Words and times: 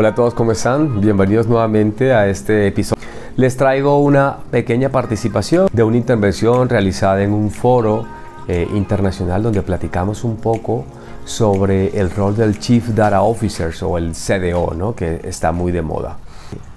Hola 0.00 0.08
a 0.08 0.14
todos, 0.14 0.32
¿cómo 0.32 0.52
están? 0.52 1.02
Bienvenidos 1.02 1.46
nuevamente 1.46 2.14
a 2.14 2.26
este 2.26 2.66
episodio. 2.66 3.02
Les 3.36 3.54
traigo 3.58 4.00
una 4.00 4.38
pequeña 4.50 4.88
participación 4.88 5.68
de 5.70 5.82
una 5.82 5.98
intervención 5.98 6.70
realizada 6.70 7.22
en 7.22 7.34
un 7.34 7.50
foro 7.50 8.06
eh, 8.48 8.66
internacional 8.72 9.42
donde 9.42 9.60
platicamos 9.60 10.24
un 10.24 10.36
poco 10.36 10.86
sobre 11.26 12.00
el 12.00 12.10
rol 12.10 12.34
del 12.34 12.58
Chief 12.58 12.88
Data 12.88 13.20
Officer 13.20 13.74
o 13.82 13.98
el 13.98 14.12
CDO, 14.12 14.72
¿no? 14.74 14.94
que 14.94 15.20
está 15.22 15.52
muy 15.52 15.70
de 15.70 15.82
moda. 15.82 16.16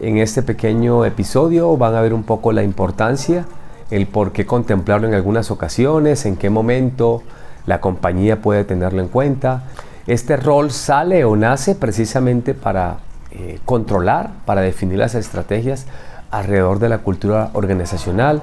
En 0.02 0.18
este 0.18 0.44
pequeño 0.44 1.06
episodio 1.06 1.78
van 1.78 1.96
a 1.96 2.02
ver 2.02 2.14
un 2.14 2.24
poco 2.24 2.52
la 2.52 2.62
importancia, 2.62 3.46
el 3.90 4.06
por 4.06 4.34
qué 4.34 4.46
contemplarlo 4.46 5.08
en 5.08 5.14
algunas 5.14 5.50
ocasiones, 5.50 6.26
en 6.26 6.36
qué 6.36 6.50
momento 6.50 7.24
la 7.68 7.80
compañía 7.80 8.42
puede 8.42 8.66
tenerlo 8.66 9.02
en 9.02 9.08
cuenta 9.08 9.64
este 10.06 10.36
rol 10.36 10.70
sale 10.72 11.24
o 11.24 11.38
nace 11.38 11.76
precisamente 11.76 12.54
para 12.54 12.98
eh, 13.34 13.60
controlar, 13.66 14.32
para 14.46 14.62
definir 14.62 15.00
las 15.00 15.16
estrategias 15.16 15.86
alrededor 16.32 16.80
de 16.80 16.90
la 16.90 17.00
cultura 17.00 17.50
organizacional 17.54 18.42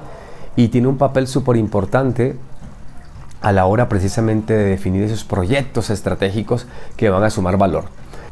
y 0.55 0.67
tiene 0.67 0.87
un 0.87 0.97
papel 0.97 1.27
súper 1.27 1.57
importante 1.57 2.35
a 3.41 3.51
la 3.51 3.65
hora 3.65 3.89
precisamente 3.89 4.53
de 4.53 4.65
definir 4.65 5.03
esos 5.03 5.23
proyectos 5.23 5.89
estratégicos 5.89 6.67
que 6.97 7.09
van 7.09 7.23
a 7.23 7.29
sumar 7.29 7.57
valor. 7.57 7.85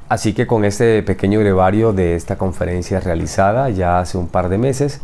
Así 0.08 0.34
que 0.34 0.48
con 0.48 0.66
este 0.66 1.02
pequeño 1.04 1.40
brevario 1.40 1.94
de 1.94 2.16
esta 2.16 2.38
conferencia 2.38 3.00
realizada 3.00 3.70
ya 3.70 4.00
hace 4.00 4.18
un 4.18 4.28
par 4.28 4.50
de 4.50 4.58
meses, 4.58 5.02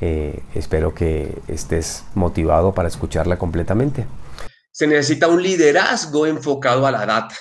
eh, 0.00 0.42
espero 0.54 0.94
que 0.94 1.38
estés 1.48 2.04
motivado 2.14 2.72
para 2.72 2.88
escucharla 2.88 3.38
completamente. 3.38 4.06
Se 4.70 4.86
necesita 4.86 5.28
un 5.28 5.42
liderazgo 5.42 6.26
enfocado 6.26 6.86
a 6.86 6.90
la 6.90 7.04
data 7.04 7.34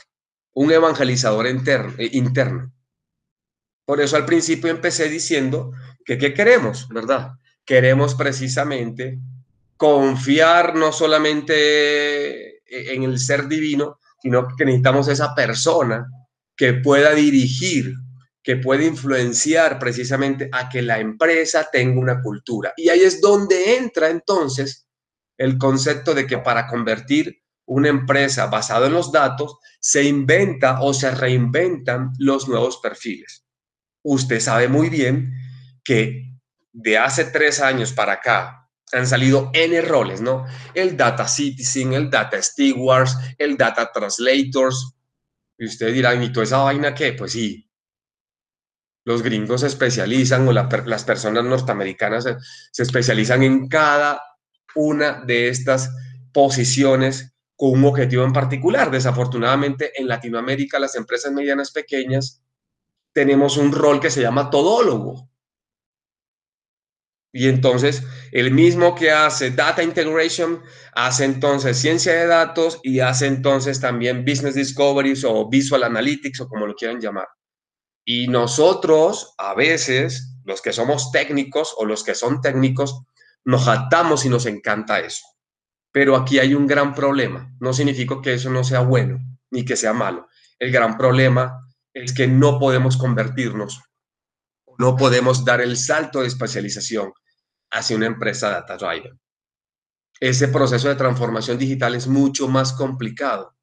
un 0.58 0.72
evangelizador 0.72 1.46
eh, 1.46 2.10
interno. 2.14 2.72
Por 3.88 4.02
eso 4.02 4.18
al 4.18 4.26
principio 4.26 4.70
empecé 4.70 5.08
diciendo 5.08 5.72
que 6.04 6.18
¿qué 6.18 6.34
queremos? 6.34 6.90
¿Verdad? 6.90 7.32
Queremos 7.64 8.16
precisamente 8.16 9.18
confiar 9.78 10.76
no 10.76 10.92
solamente 10.92 12.58
eh, 12.58 12.94
en 12.94 13.04
el 13.04 13.18
ser 13.18 13.48
divino, 13.48 13.98
sino 14.22 14.46
que 14.58 14.66
necesitamos 14.66 15.08
esa 15.08 15.34
persona 15.34 16.06
que 16.58 16.74
pueda 16.74 17.14
dirigir, 17.14 17.94
que 18.44 18.58
pueda 18.58 18.84
influenciar 18.84 19.80
precisamente 19.80 20.50
a 20.52 20.68
que 20.68 20.82
la 20.82 21.00
empresa 21.00 21.70
tenga 21.72 21.98
una 22.02 22.22
cultura. 22.22 22.74
Y 22.76 22.90
ahí 22.90 23.00
es 23.00 23.22
donde 23.22 23.78
entra 23.78 24.10
entonces 24.10 24.86
el 25.38 25.58
concepto 25.58 26.14
de 26.14 26.28
que 26.28 26.40
para 26.40 26.68
convertir 26.68 27.42
una 27.68 27.88
empresa 27.88 28.48
basada 28.48 28.88
en 28.88 28.94
los 28.94 29.14
datos, 29.14 29.60
se 29.80 30.04
inventa 30.04 30.82
o 30.82 30.94
se 30.94 31.10
reinventan 31.12 32.12
los 32.20 32.50
nuevos 32.50 32.80
perfiles. 32.84 33.47
Usted 34.10 34.40
sabe 34.40 34.70
muy 34.70 34.90
bien 34.90 35.34
que 35.84 36.34
de 36.72 36.98
hace 36.98 37.26
tres 37.26 37.60
años 37.60 37.92
para 37.92 38.14
acá 38.14 38.70
han 38.94 39.06
salido 39.06 39.52
N 39.54 39.82
roles, 39.82 40.22
¿no? 40.22 40.46
El 40.74 40.96
Data 40.96 41.28
Citizen, 41.28 41.92
el 41.92 42.10
Data 42.10 42.42
Stewards, 42.42 43.18
el 43.38 43.58
Data 43.58 43.92
Translators. 43.92 44.96
Y 45.58 45.66
usted 45.66 45.94
dirá, 45.94 46.16
¿y 46.16 46.32
toda 46.32 46.46
esa 46.46 46.60
vaina 46.60 46.96
qué? 46.96 47.12
Pues 47.14 47.34
sí. 47.34 47.70
Los 49.04 49.22
gringos 49.22 49.60
se 49.60 49.68
especializan 49.68 50.48
o 50.48 50.54
las 50.54 51.04
personas 51.04 51.44
norteamericanas 51.44 52.30
se 52.72 52.84
especializan 52.84 53.44
en 53.44 53.68
cada 53.68 54.22
una 54.76 55.22
de 55.26 55.50
estas 55.50 55.90
posiciones 56.32 57.34
con 57.58 57.72
un 57.72 57.84
objetivo 57.84 58.24
en 58.24 58.32
particular. 58.32 58.90
Desafortunadamente, 58.90 59.92
en 60.00 60.08
Latinoamérica, 60.08 60.80
las 60.80 60.96
empresas 60.96 61.34
medianas 61.34 61.72
pequeñas 61.72 62.42
tenemos 63.18 63.58
un 63.58 63.72
rol 63.72 64.00
que 64.00 64.12
se 64.12 64.22
llama 64.22 64.52
todólogo. 64.52 65.28
Y 67.34 67.48
entonces, 67.48 68.04
el 68.32 68.52
mismo 68.52 68.94
que 68.94 69.10
hace 69.10 69.50
Data 69.50 69.82
Integration, 69.82 70.62
hace 70.94 71.26
entonces 71.26 71.80
ciencia 71.80 72.14
de 72.14 72.28
datos 72.28 72.80
y 72.84 73.00
hace 73.00 73.26
entonces 73.26 73.82
también 73.82 74.24
Business 74.24 74.54
Discoveries 74.54 75.24
o 75.24 75.50
Visual 75.50 75.84
Analytics 75.84 76.42
o 76.42 76.48
como 76.48 76.68
lo 76.68 76.76
quieran 76.76 77.02
llamar. 77.02 77.28
Y 78.06 78.28
nosotros, 78.28 79.34
a 79.40 79.56
veces, 79.56 80.38
los 80.44 80.62
que 80.62 80.72
somos 80.72 81.12
técnicos 81.12 81.74
o 81.76 81.86
los 81.86 82.04
que 82.04 82.14
son 82.14 82.40
técnicos, 82.40 83.02
nos 83.46 83.68
atamos 83.68 84.26
y 84.26 84.30
nos 84.30 84.46
encanta 84.46 85.00
eso. 85.00 85.26
Pero 85.92 86.16
aquí 86.16 86.38
hay 86.38 86.54
un 86.54 86.68
gran 86.68 86.94
problema. 86.94 87.52
No 87.60 87.74
significa 87.74 88.22
que 88.22 88.36
eso 88.36 88.52
no 88.52 88.64
sea 88.64 88.82
bueno 88.82 89.18
ni 89.50 89.66
que 89.66 89.76
sea 89.76 89.94
malo. 89.94 90.28
El 90.60 90.72
gran 90.72 91.00
problema 91.00 91.67
es 92.04 92.14
que 92.14 92.28
no 92.28 92.60
podemos 92.60 92.98
convertirnos, 92.98 93.82
no 94.78 94.96
podemos 94.96 95.44
dar 95.44 95.62
el 95.62 95.78
salto 95.78 96.22
de 96.22 96.28
especialización 96.28 97.12
hacia 97.72 97.96
una 97.98 98.06
empresa 98.06 98.50
data 98.50 98.78
driven. 98.78 99.20
Ese 100.20 100.48
proceso 100.48 100.88
de 100.88 100.96
transformación 100.96 101.58
digital 101.58 101.96
es 101.96 102.08
mucho 102.08 102.48
más 102.48 102.74
complicado 102.74 103.56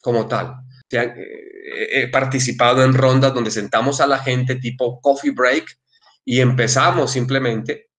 como 0.00 0.26
tal. 0.26 0.56
He 0.90 2.08
participado 2.08 2.84
en 2.84 2.94
rondas 2.94 3.34
donde 3.34 3.50
sentamos 3.50 4.00
a 4.00 4.06
la 4.06 4.18
gente 4.18 4.56
tipo 4.56 5.00
coffee 5.00 5.30
break 5.30 5.78
y 6.24 6.40
empezamos 6.40 7.12
simplemente 7.12 7.90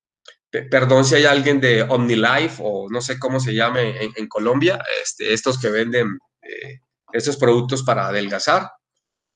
perdón 0.63 1.05
si 1.05 1.15
hay 1.15 1.25
alguien 1.25 1.59
de 1.59 1.81
OmniLife 1.83 2.61
o 2.63 2.87
no 2.89 3.01
sé 3.01 3.19
cómo 3.19 3.39
se 3.39 3.53
llame 3.53 4.09
en, 4.15 4.27
Colombia, 4.27 4.81
este, 5.03 5.33
estos 5.33 5.59
que 5.59 5.69
venden 5.69 6.17
eh, 6.41 6.79
estos 7.11 7.37
productos 7.37 7.83
para 7.83 8.07
adelgazar, 8.07 8.71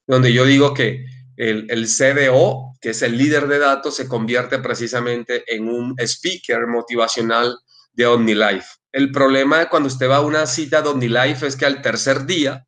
donde 0.10 0.34
yo 0.34 0.44
digo 0.44 0.74
que 0.74 1.06
el, 1.38 1.68
el, 1.70 1.86
CDO, 1.86 2.74
que 2.82 2.90
es 2.90 3.02
el 3.04 3.16
líder 3.16 3.48
de 3.48 3.60
datos, 3.60 3.96
se 3.96 4.08
convierte 4.08 4.58
precisamente 4.58 5.44
en 5.56 5.70
un 5.70 5.96
speaker 6.00 6.66
motivacional 6.66 7.56
de 7.94 8.08
OmniLife. 8.08 8.68
El 8.92 9.12
problema 9.12 9.70
cuando 9.70 9.86
usted 9.86 10.10
va 10.10 10.18
a 10.18 10.22
una 10.22 10.48
cita 10.48 10.82
de 10.82 10.90
OmniLife 10.90 11.46
es 11.46 11.56
que 11.56 11.68
al 11.68 11.84
tercer 11.84 12.26
día 12.26 12.66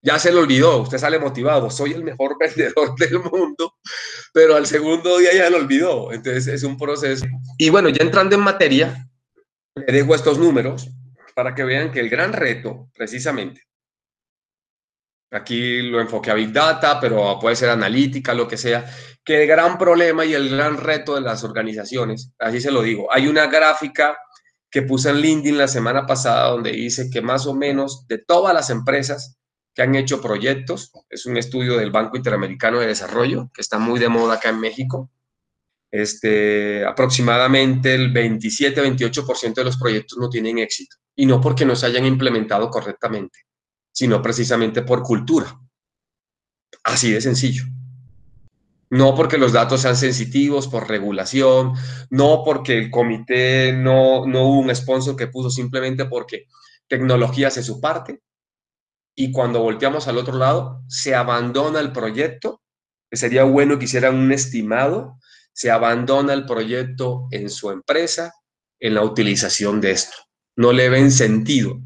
ya 0.00 0.18
se 0.18 0.32
lo 0.32 0.40
olvidó, 0.40 0.78
usted 0.78 0.96
sale 0.96 1.18
motivado, 1.18 1.68
soy 1.68 1.92
el 1.92 2.02
mejor 2.02 2.36
vendedor 2.40 2.96
del 2.96 3.18
mundo, 3.18 3.74
pero 4.32 4.56
al 4.56 4.64
segundo 4.66 5.18
día 5.18 5.34
ya 5.34 5.50
lo 5.50 5.58
olvidó. 5.58 6.12
Entonces 6.12 6.46
es 6.46 6.62
un 6.62 6.78
proceso. 6.78 7.26
Y 7.58 7.68
bueno, 7.68 7.90
ya 7.90 8.02
entrando 8.02 8.34
en 8.34 8.40
materia, 8.40 9.06
le 9.74 9.92
dejo 9.92 10.14
estos 10.14 10.38
números 10.38 10.88
para 11.34 11.54
que 11.54 11.64
vean 11.64 11.92
que 11.92 12.00
el 12.00 12.08
gran 12.08 12.32
reto, 12.32 12.88
precisamente, 12.96 13.67
aquí 15.30 15.82
lo 15.82 16.00
enfoqué 16.00 16.30
a 16.30 16.34
Big 16.34 16.52
Data, 16.52 16.98
pero 17.00 17.38
puede 17.40 17.56
ser 17.56 17.70
analítica, 17.70 18.34
lo 18.34 18.48
que 18.48 18.56
sea, 18.56 18.84
que 19.24 19.42
el 19.42 19.48
gran 19.48 19.78
problema 19.78 20.24
y 20.24 20.34
el 20.34 20.48
gran 20.50 20.76
reto 20.76 21.14
de 21.14 21.20
las 21.20 21.44
organizaciones, 21.44 22.32
así 22.38 22.60
se 22.60 22.70
lo 22.70 22.82
digo, 22.82 23.08
hay 23.12 23.26
una 23.26 23.46
gráfica 23.46 24.16
que 24.70 24.82
puse 24.82 25.10
en 25.10 25.20
LinkedIn 25.20 25.58
la 25.58 25.68
semana 25.68 26.06
pasada 26.06 26.50
donde 26.50 26.72
dice 26.72 27.10
que 27.10 27.22
más 27.22 27.46
o 27.46 27.54
menos 27.54 28.06
de 28.06 28.18
todas 28.18 28.52
las 28.52 28.70
empresas, 28.70 29.38
que 29.78 29.82
han 29.82 29.94
hecho 29.94 30.20
proyectos. 30.20 30.90
Es 31.08 31.24
un 31.26 31.36
estudio 31.36 31.76
del 31.76 31.92
Banco 31.92 32.16
Interamericano 32.16 32.80
de 32.80 32.88
Desarrollo, 32.88 33.48
que 33.54 33.60
está 33.60 33.78
muy 33.78 34.00
de 34.00 34.08
moda 34.08 34.34
acá 34.34 34.48
en 34.48 34.58
México. 34.58 35.08
Este, 35.88 36.84
aproximadamente 36.84 37.94
el 37.94 38.12
27-28% 38.12 39.54
de 39.54 39.64
los 39.64 39.78
proyectos 39.78 40.18
no 40.18 40.28
tienen 40.28 40.58
éxito. 40.58 40.96
Y 41.14 41.26
no 41.26 41.40
porque 41.40 41.64
no 41.64 41.76
se 41.76 41.86
hayan 41.86 42.04
implementado 42.06 42.70
correctamente, 42.70 43.38
sino 43.98 44.22
precisamente 44.22 44.82
por 44.82 45.02
cultura. 45.02 45.58
Así 46.84 47.10
de 47.10 47.20
sencillo. 47.20 47.64
No 48.90 49.16
porque 49.16 49.38
los 49.38 49.52
datos 49.52 49.80
sean 49.80 49.96
sensitivos, 49.96 50.68
por 50.68 50.88
regulación, 50.88 51.72
no 52.08 52.44
porque 52.44 52.78
el 52.78 52.92
comité 52.92 53.72
no, 53.72 54.24
no 54.24 54.44
hubo 54.44 54.60
un 54.60 54.72
sponsor 54.72 55.16
que 55.16 55.26
puso, 55.26 55.50
simplemente 55.50 56.04
porque 56.04 56.46
tecnología 56.86 57.48
hace 57.48 57.64
su 57.64 57.80
parte, 57.80 58.20
y 59.16 59.32
cuando 59.32 59.62
volteamos 59.62 60.06
al 60.06 60.18
otro 60.18 60.38
lado, 60.38 60.84
se 60.86 61.16
abandona 61.16 61.80
el 61.80 61.90
proyecto, 61.90 62.62
sería 63.10 63.42
bueno 63.42 63.80
que 63.80 63.86
hicieran 63.86 64.14
un 64.14 64.30
estimado, 64.30 65.18
se 65.52 65.72
abandona 65.72 66.34
el 66.34 66.46
proyecto 66.46 67.26
en 67.32 67.50
su 67.50 67.72
empresa, 67.72 68.32
en 68.78 68.94
la 68.94 69.02
utilización 69.02 69.80
de 69.80 69.90
esto. 69.90 70.16
No 70.54 70.72
le 70.72 70.88
ven 70.88 71.10
sentido. 71.10 71.80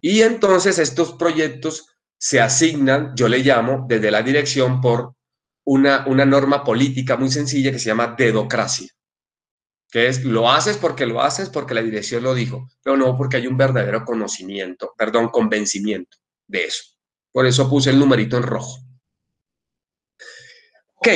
Y 0.00 0.22
entonces 0.22 0.78
estos 0.78 1.12
proyectos 1.12 1.86
se 2.18 2.40
asignan, 2.40 3.14
yo 3.16 3.28
le 3.28 3.38
llamo, 3.38 3.86
desde 3.88 4.10
la 4.10 4.22
dirección 4.22 4.80
por 4.80 5.14
una, 5.64 6.06
una 6.06 6.24
norma 6.24 6.64
política 6.64 7.16
muy 7.16 7.30
sencilla 7.30 7.72
que 7.72 7.78
se 7.78 7.86
llama 7.86 8.14
dedocracia, 8.16 8.88
que 9.90 10.08
es 10.08 10.24
lo 10.24 10.50
haces 10.50 10.76
porque 10.76 11.06
lo 11.06 11.22
haces 11.22 11.48
porque 11.48 11.74
la 11.74 11.82
dirección 11.82 12.22
lo 12.22 12.34
dijo, 12.34 12.68
pero 12.82 12.96
no 12.96 13.16
porque 13.16 13.38
hay 13.38 13.46
un 13.46 13.56
verdadero 13.56 14.04
conocimiento, 14.04 14.94
perdón, 14.96 15.28
convencimiento 15.28 16.18
de 16.46 16.64
eso. 16.64 16.82
Por 17.32 17.46
eso 17.46 17.70
puse 17.70 17.90
el 17.90 17.98
numerito 17.98 18.36
en 18.36 18.42
rojo. 18.42 18.80
Ok, 20.96 21.08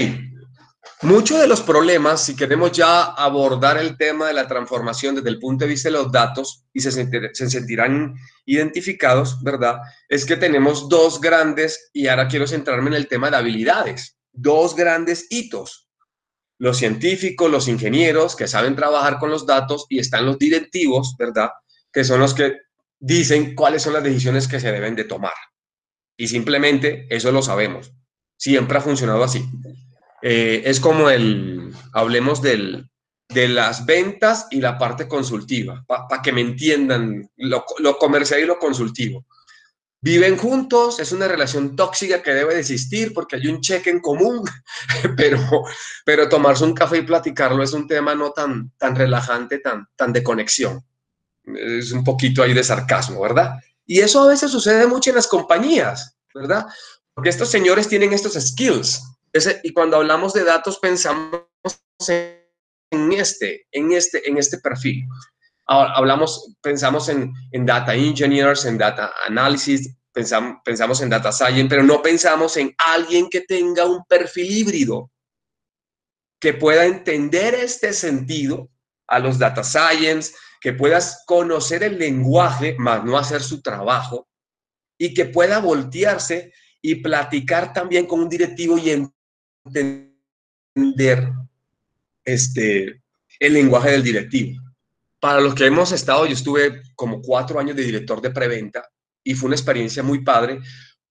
Muchos 1.04 1.38
de 1.38 1.46
los 1.46 1.60
problemas, 1.60 2.24
si 2.24 2.34
queremos 2.34 2.72
ya 2.72 3.02
abordar 3.02 3.76
el 3.76 3.98
tema 3.98 4.28
de 4.28 4.32
la 4.32 4.48
transformación 4.48 5.14
desde 5.14 5.28
el 5.28 5.38
punto 5.38 5.66
de 5.66 5.70
vista 5.70 5.90
de 5.90 5.92
los 5.92 6.10
datos 6.10 6.64
y 6.72 6.80
se, 6.80 6.90
se 6.90 7.50
sentirán 7.50 8.14
identificados, 8.46 9.42
¿verdad? 9.42 9.80
Es 10.08 10.24
que 10.24 10.38
tenemos 10.38 10.88
dos 10.88 11.20
grandes, 11.20 11.90
y 11.92 12.06
ahora 12.06 12.26
quiero 12.26 12.46
centrarme 12.46 12.88
en 12.88 12.94
el 12.94 13.06
tema 13.06 13.30
de 13.30 13.36
habilidades, 13.36 14.16
dos 14.32 14.74
grandes 14.74 15.26
hitos. 15.28 15.90
Los 16.58 16.78
científicos, 16.78 17.50
los 17.50 17.68
ingenieros 17.68 18.34
que 18.34 18.48
saben 18.48 18.74
trabajar 18.74 19.18
con 19.18 19.30
los 19.30 19.44
datos 19.44 19.84
y 19.90 19.98
están 19.98 20.24
los 20.24 20.38
directivos, 20.38 21.16
¿verdad? 21.18 21.50
Que 21.92 22.04
son 22.04 22.18
los 22.18 22.32
que 22.32 22.60
dicen 22.98 23.54
cuáles 23.54 23.82
son 23.82 23.92
las 23.92 24.04
decisiones 24.04 24.48
que 24.48 24.58
se 24.58 24.72
deben 24.72 24.96
de 24.96 25.04
tomar. 25.04 25.34
Y 26.16 26.28
simplemente 26.28 27.06
eso 27.10 27.30
lo 27.30 27.42
sabemos. 27.42 27.92
Siempre 28.38 28.78
ha 28.78 28.80
funcionado 28.80 29.22
así. 29.22 29.44
Eh, 30.26 30.62
es 30.64 30.80
como 30.80 31.10
el, 31.10 31.70
hablemos 31.92 32.40
del, 32.40 32.88
de 33.28 33.46
las 33.46 33.84
ventas 33.84 34.46
y 34.50 34.58
la 34.58 34.78
parte 34.78 35.06
consultiva, 35.06 35.84
para 35.86 36.22
que 36.22 36.32
me 36.32 36.40
entiendan 36.40 37.30
lo, 37.36 37.62
lo, 37.76 37.98
comercial 37.98 38.40
y 38.40 38.46
lo 38.46 38.58
consultivo. 38.58 39.26
Viven 40.00 40.38
juntos, 40.38 40.98
es 40.98 41.12
una 41.12 41.28
relación 41.28 41.76
tóxica 41.76 42.22
que 42.22 42.32
debe 42.32 42.54
de 42.54 42.60
existir 42.60 43.12
porque 43.12 43.36
hay 43.36 43.48
un 43.48 43.60
cheque 43.60 43.90
en 43.90 44.00
común, 44.00 44.48
pero, 45.18 45.38
pero 46.06 46.26
tomarse 46.26 46.64
un 46.64 46.72
café 46.72 46.96
y 46.96 47.02
platicarlo 47.02 47.62
es 47.62 47.74
un 47.74 47.86
tema 47.86 48.14
no 48.14 48.30
tan, 48.30 48.70
tan 48.78 48.96
relajante, 48.96 49.58
tan, 49.58 49.86
tan 49.94 50.10
de 50.10 50.22
conexión. 50.22 50.82
Es 51.44 51.92
un 51.92 52.02
poquito 52.02 52.42
ahí 52.42 52.54
de 52.54 52.64
sarcasmo, 52.64 53.20
¿verdad? 53.20 53.58
Y 53.84 54.00
eso 54.00 54.22
a 54.22 54.28
veces 54.28 54.50
sucede 54.50 54.86
mucho 54.86 55.10
en 55.10 55.16
las 55.16 55.26
compañías, 55.26 56.16
¿verdad? 56.34 56.64
Porque 57.12 57.28
estos 57.28 57.50
señores 57.50 57.88
tienen 57.88 58.14
estos 58.14 58.32
skills, 58.32 59.02
y 59.62 59.72
cuando 59.72 59.96
hablamos 59.96 60.32
de 60.32 60.44
datos 60.44 60.78
pensamos 60.78 61.42
en 62.08 63.12
este, 63.12 63.66
en 63.72 63.92
este, 63.92 64.28
en 64.28 64.38
este 64.38 64.58
perfil. 64.58 65.04
hablamos, 65.66 66.54
pensamos 66.60 67.08
en, 67.08 67.32
en, 67.52 67.66
data 67.66 67.94
engineers, 67.94 68.64
en 68.64 68.78
data 68.78 69.12
analysis, 69.26 69.96
pensamos, 70.12 70.58
pensamos 70.64 71.00
en 71.00 71.10
data 71.10 71.32
science, 71.32 71.66
pero 71.68 71.82
no 71.82 72.00
pensamos 72.00 72.56
en 72.56 72.74
alguien 72.78 73.28
que 73.28 73.40
tenga 73.40 73.84
un 73.84 74.04
perfil 74.04 74.50
híbrido, 74.50 75.10
que 76.40 76.54
pueda 76.54 76.84
entender 76.84 77.54
este 77.54 77.92
sentido 77.92 78.70
a 79.08 79.18
los 79.18 79.38
data 79.38 79.64
science, 79.64 80.34
que 80.60 80.72
puedas 80.72 81.24
conocer 81.26 81.82
el 81.82 81.98
lenguaje, 81.98 82.76
más 82.78 83.04
no 83.04 83.18
hacer 83.18 83.42
su 83.42 83.62
trabajo, 83.62 84.28
y 84.98 85.12
que 85.12 85.24
pueda 85.24 85.58
voltearse 85.58 86.52
y 86.80 86.96
platicar 86.96 87.72
también 87.72 88.06
con 88.06 88.20
un 88.20 88.28
directivo 88.28 88.78
y 88.78 88.90
entender 89.64 91.32
este, 92.24 93.02
el 93.40 93.52
lenguaje 93.52 93.90
del 93.90 94.02
directivo. 94.02 94.60
Para 95.20 95.40
los 95.40 95.54
que 95.54 95.66
hemos 95.66 95.92
estado, 95.92 96.26
yo 96.26 96.34
estuve 96.34 96.82
como 96.94 97.22
cuatro 97.22 97.58
años 97.58 97.76
de 97.76 97.82
director 97.82 98.20
de 98.20 98.30
preventa 98.30 98.86
y 99.22 99.34
fue 99.34 99.46
una 99.46 99.56
experiencia 99.56 100.02
muy 100.02 100.22
padre 100.22 100.60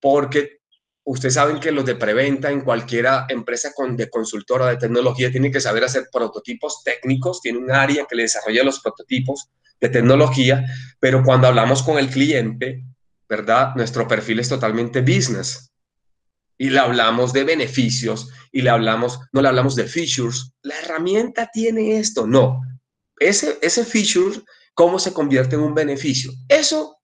porque 0.00 0.58
ustedes 1.04 1.34
saben 1.34 1.58
que 1.58 1.72
los 1.72 1.84
de 1.84 1.96
preventa 1.96 2.50
en 2.50 2.60
cualquier 2.60 3.06
empresa 3.28 3.72
con, 3.74 3.96
de 3.96 4.08
consultora 4.08 4.68
de 4.68 4.76
tecnología 4.76 5.32
tienen 5.32 5.52
que 5.52 5.60
saber 5.60 5.84
hacer 5.84 6.08
prototipos 6.12 6.82
técnicos, 6.84 7.40
tiene 7.40 7.58
un 7.58 7.72
área 7.72 8.06
que 8.08 8.14
le 8.14 8.22
desarrolla 8.22 8.62
los 8.62 8.80
prototipos 8.80 9.50
de 9.80 9.88
tecnología, 9.88 10.64
pero 11.00 11.22
cuando 11.24 11.48
hablamos 11.48 11.82
con 11.82 11.98
el 11.98 12.08
cliente, 12.08 12.84
¿verdad? 13.28 13.74
Nuestro 13.74 14.06
perfil 14.06 14.38
es 14.38 14.48
totalmente 14.48 15.00
business 15.00 15.73
y 16.58 16.70
le 16.70 16.78
hablamos 16.78 17.32
de 17.32 17.44
beneficios 17.44 18.30
y 18.52 18.62
le 18.62 18.70
hablamos, 18.70 19.20
no 19.32 19.42
le 19.42 19.48
hablamos 19.48 19.74
de 19.74 19.86
features. 19.86 20.52
La 20.62 20.78
herramienta 20.78 21.50
tiene 21.52 21.98
esto, 21.98 22.26
no. 22.26 22.60
Ese, 23.18 23.58
ese 23.62 23.84
feature, 23.84 24.40
¿cómo 24.74 24.98
se 24.98 25.12
convierte 25.12 25.56
en 25.56 25.62
un 25.62 25.74
beneficio? 25.74 26.32
Eso 26.48 27.00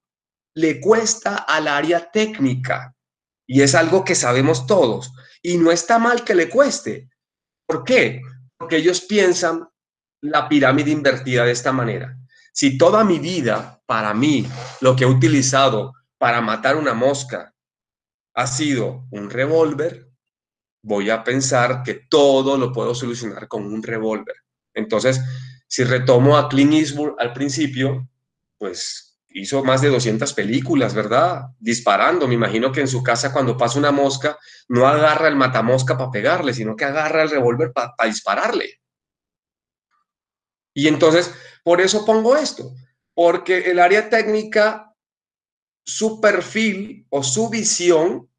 le 0.55 0.81
cuesta 0.81 1.37
al 1.37 1.69
área 1.69 2.11
técnica 2.11 2.94
y 3.47 3.62
es 3.62 3.75
algo 3.75 4.05
que 4.05 4.14
sabemos 4.14 4.67
todos 4.67 5.12
y 5.43 5.56
no 5.58 5.73
está 5.73 5.99
mal 5.99 6.25
que 6.25 6.35
le 6.35 6.49
cueste. 6.49 7.08
¿Por 7.67 7.85
qué? 7.85 8.20
Porque 8.56 8.76
ellos 8.76 9.00
piensan 9.02 9.69
la 10.20 10.49
pirámide 10.49 10.91
invertida 10.91 11.44
de 11.44 11.52
esta 11.52 11.73
manera. 11.73 12.17
Si 12.52 12.76
toda 12.76 13.05
mi 13.05 13.19
vida, 13.19 13.81
para 13.87 14.12
mí, 14.12 14.47
lo 14.81 14.94
que 14.94 15.05
he 15.05 15.06
utilizado 15.06 15.94
para 16.19 16.41
matar 16.41 16.76
una 16.76 16.94
mosca 16.94 17.55
ha 18.40 18.46
sido 18.46 19.06
un 19.10 19.28
revólver, 19.28 20.08
voy 20.82 21.10
a 21.10 21.22
pensar 21.22 21.82
que 21.82 22.06
todo 22.08 22.56
lo 22.56 22.72
puedo 22.72 22.94
solucionar 22.94 23.48
con 23.48 23.66
un 23.66 23.82
revólver. 23.82 24.34
Entonces, 24.72 25.20
si 25.69 25.84
retomo 25.84 26.38
a 26.38 26.48
Clint 26.48 26.72
Eastwood 26.72 27.16
al 27.19 27.34
principio, 27.34 28.08
pues 28.56 29.19
hizo 29.28 29.62
más 29.62 29.82
de 29.82 29.88
200 29.88 30.32
películas, 30.32 30.94
¿verdad? 30.94 31.48
Disparando. 31.58 32.26
Me 32.26 32.34
imagino 32.34 32.72
que 32.72 32.81
en 32.81 32.88
su 32.88 33.02
casa 33.02 33.31
cuando 33.31 33.58
pasa 33.58 33.78
una 33.78 33.92
mosca, 33.92 34.38
no 34.69 34.87
agarra 34.87 35.28
el 35.28 35.37
matamosca 35.37 35.98
para 35.98 36.10
pegarle, 36.10 36.54
sino 36.54 36.75
que 36.75 36.87
agarra 36.87 37.22
el 37.22 37.31
revólver 37.31 37.72
para 37.75 37.92
dispararle. 38.06 38.81
Y 40.72 40.88
entonces, 40.88 41.31
por 41.62 41.82
eso 41.82 42.06
pongo 42.06 42.37
esto, 42.37 42.72
porque 43.12 43.70
el 43.70 43.78
área 43.81 44.08
técnica 44.08 44.90
su 45.84 46.20
perfil 46.20 47.06
o 47.10 47.22
su 47.22 47.50
visión, 47.50 48.30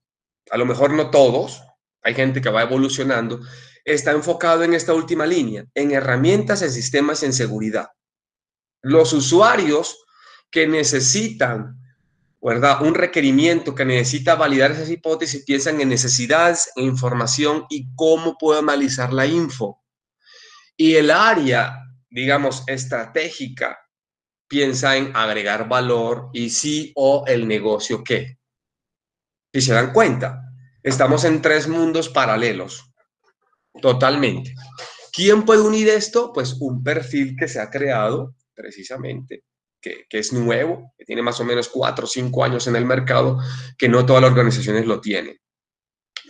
a 0.51 0.57
lo 0.57 0.65
mejor 0.65 0.91
no 0.91 1.09
todos, 1.09 1.63
hay 2.03 2.13
gente 2.13 2.41
que 2.41 2.49
va 2.49 2.63
evolucionando, 2.63 3.39
está 3.85 4.11
enfocado 4.11 4.63
en 4.63 4.73
esta 4.73 4.93
última 4.93 5.25
línea, 5.25 5.65
en 5.73 5.91
herramientas, 5.91 6.61
en 6.61 6.71
sistemas, 6.71 7.23
en 7.23 7.33
seguridad. 7.33 7.87
Los 8.81 9.13
usuarios 9.13 10.03
que 10.51 10.67
necesitan, 10.67 11.79
¿verdad? 12.41 12.81
Un 12.81 12.95
requerimiento 12.95 13.73
que 13.73 13.85
necesita 13.85 14.35
validar 14.35 14.71
esas 14.71 14.89
hipótesis 14.89 15.45
piensan 15.45 15.79
en 15.79 15.89
necesidades, 15.89 16.69
en 16.75 16.85
información 16.85 17.65
y 17.69 17.87
cómo 17.95 18.37
puedo 18.37 18.59
analizar 18.59 19.13
la 19.13 19.25
info. 19.25 19.81
Y 20.75 20.95
el 20.95 21.11
área, 21.11 21.77
digamos, 22.09 22.63
estratégica 22.67 23.79
piensa 24.47 24.97
en 24.97 25.15
agregar 25.15 25.69
valor 25.69 26.29
y 26.33 26.49
sí 26.49 26.91
o 26.95 27.23
el 27.25 27.47
negocio 27.47 28.03
qué. 28.03 28.40
Si 29.53 29.61
se 29.61 29.73
dan 29.73 29.91
cuenta, 29.91 30.53
estamos 30.81 31.25
en 31.25 31.41
tres 31.41 31.67
mundos 31.67 32.07
paralelos, 32.07 32.93
totalmente. 33.81 34.55
¿Quién 35.11 35.43
puede 35.43 35.61
unir 35.61 35.89
esto? 35.89 36.31
Pues 36.31 36.53
un 36.61 36.81
perfil 36.81 37.35
que 37.37 37.49
se 37.49 37.59
ha 37.59 37.69
creado 37.69 38.35
precisamente, 38.53 39.43
que, 39.81 40.05
que, 40.09 40.19
es 40.19 40.31
nuevo, 40.31 40.93
que 40.97 41.03
tiene 41.03 41.21
más 41.21 41.39
o 41.41 41.43
menos 41.43 41.67
cuatro 41.67 42.05
o 42.05 42.07
cinco 42.07 42.45
años 42.45 42.67
en 42.67 42.77
el 42.77 42.85
mercado, 42.85 43.39
que 43.77 43.89
no 43.89 44.05
todas 44.05 44.21
las 44.21 44.31
organizaciones 44.31 44.85
lo 44.85 45.01
tienen. 45.01 45.37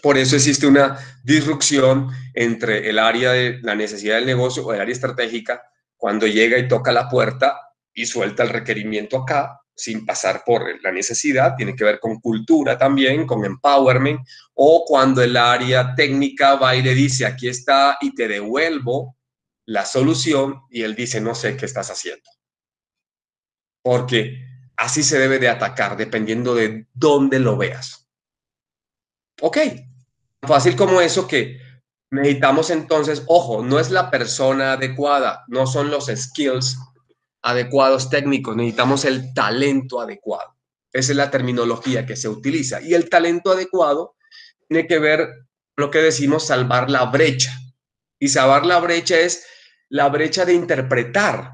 Por 0.01 0.17
eso 0.17 0.35
existe 0.35 0.65
una 0.65 0.97
disrupción 1.23 2.09
entre 2.33 2.89
el 2.89 2.97
área 2.97 3.33
de 3.33 3.59
la 3.61 3.75
necesidad 3.75 4.15
del 4.15 4.25
negocio 4.25 4.65
o 4.65 4.73
el 4.73 4.81
área 4.81 4.93
estratégica, 4.93 5.61
cuando 5.95 6.25
llega 6.25 6.57
y 6.57 6.67
toca 6.67 6.91
la 6.91 7.07
puerta 7.07 7.59
y 7.93 8.07
suelta 8.07 8.41
el 8.41 8.49
requerimiento 8.49 9.17
acá 9.17 9.60
sin 9.81 10.05
pasar 10.05 10.43
por 10.45 10.81
la 10.83 10.91
necesidad, 10.91 11.55
tiene 11.55 11.75
que 11.75 11.83
ver 11.83 11.99
con 11.99 12.19
cultura 12.19 12.77
también, 12.77 13.25
con 13.25 13.43
empowerment, 13.43 14.21
o 14.53 14.85
cuando 14.85 15.21
el 15.21 15.35
área 15.35 15.95
técnica 15.95 16.55
va 16.55 16.75
y 16.75 16.83
le 16.83 16.93
dice, 16.93 17.25
aquí 17.25 17.47
está 17.47 17.97
y 17.99 18.13
te 18.13 18.27
devuelvo 18.27 19.17
la 19.65 19.85
solución, 19.85 20.61
y 20.69 20.83
él 20.83 20.95
dice, 20.95 21.19
no 21.19 21.33
sé 21.33 21.57
qué 21.57 21.65
estás 21.65 21.89
haciendo. 21.89 22.29
Porque 23.83 24.45
así 24.77 25.01
se 25.01 25.17
debe 25.17 25.39
de 25.39 25.49
atacar, 25.49 25.97
dependiendo 25.97 26.53
de 26.53 26.87
dónde 26.93 27.39
lo 27.39 27.57
veas. 27.57 28.07
Ok, 29.41 29.57
fácil 30.43 30.75
como 30.75 31.01
eso 31.01 31.27
que 31.27 31.59
necesitamos 32.11 32.69
entonces, 32.69 33.23
ojo, 33.27 33.63
no 33.63 33.79
es 33.79 33.89
la 33.89 34.11
persona 34.11 34.73
adecuada, 34.73 35.43
no 35.47 35.65
son 35.65 35.89
los 35.89 36.07
skills 36.07 36.77
adecuados 37.41 38.09
técnicos, 38.09 38.55
necesitamos 38.55 39.05
el 39.05 39.33
talento 39.33 39.99
adecuado. 39.99 40.55
Esa 40.93 41.11
es 41.13 41.17
la 41.17 41.31
terminología 41.31 42.05
que 42.05 42.15
se 42.15 42.27
utiliza. 42.27 42.81
Y 42.81 42.93
el 42.93 43.09
talento 43.09 43.51
adecuado 43.51 44.15
tiene 44.67 44.87
que 44.87 44.99
ver 44.99 45.29
lo 45.77 45.89
que 45.89 45.99
decimos 45.99 46.47
salvar 46.47 46.89
la 46.89 47.05
brecha. 47.05 47.57
Y 48.19 48.27
salvar 48.27 48.65
la 48.65 48.79
brecha 48.79 49.19
es 49.19 49.45
la 49.89 50.09
brecha 50.09 50.45
de 50.45 50.53
interpretar, 50.53 51.53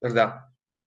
¿verdad? 0.00 0.46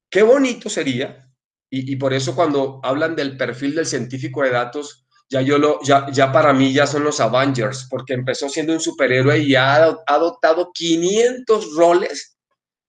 Qué 0.10 0.22
bonito 0.22 0.70
sería, 0.70 1.32
y, 1.76 1.96
por 1.96 2.14
eso 2.14 2.36
cuando 2.36 2.80
hablan 2.84 3.16
del 3.16 3.36
perfil 3.36 3.74
del 3.74 3.88
científico 3.88 4.44
de 4.44 4.52
datos, 4.52 5.08
ya 5.28 5.42
yo 5.42 5.58
lo, 5.58 5.82
ya, 5.82 6.08
ya 6.12 6.32
para 6.32 6.54
mí 6.54 6.72
ya 6.72 6.86
son 6.86 7.04
los 7.04 7.20
Avengers, 7.20 7.88
porque 7.90 8.14
empezó 8.14 8.48
siendo 8.48 8.74
un 8.74 8.80
superhéroe 8.80 9.40
y 9.40 9.56
ha 9.56 9.86
adoptado 10.06 10.72
500 10.72 11.76
roles 11.76 12.33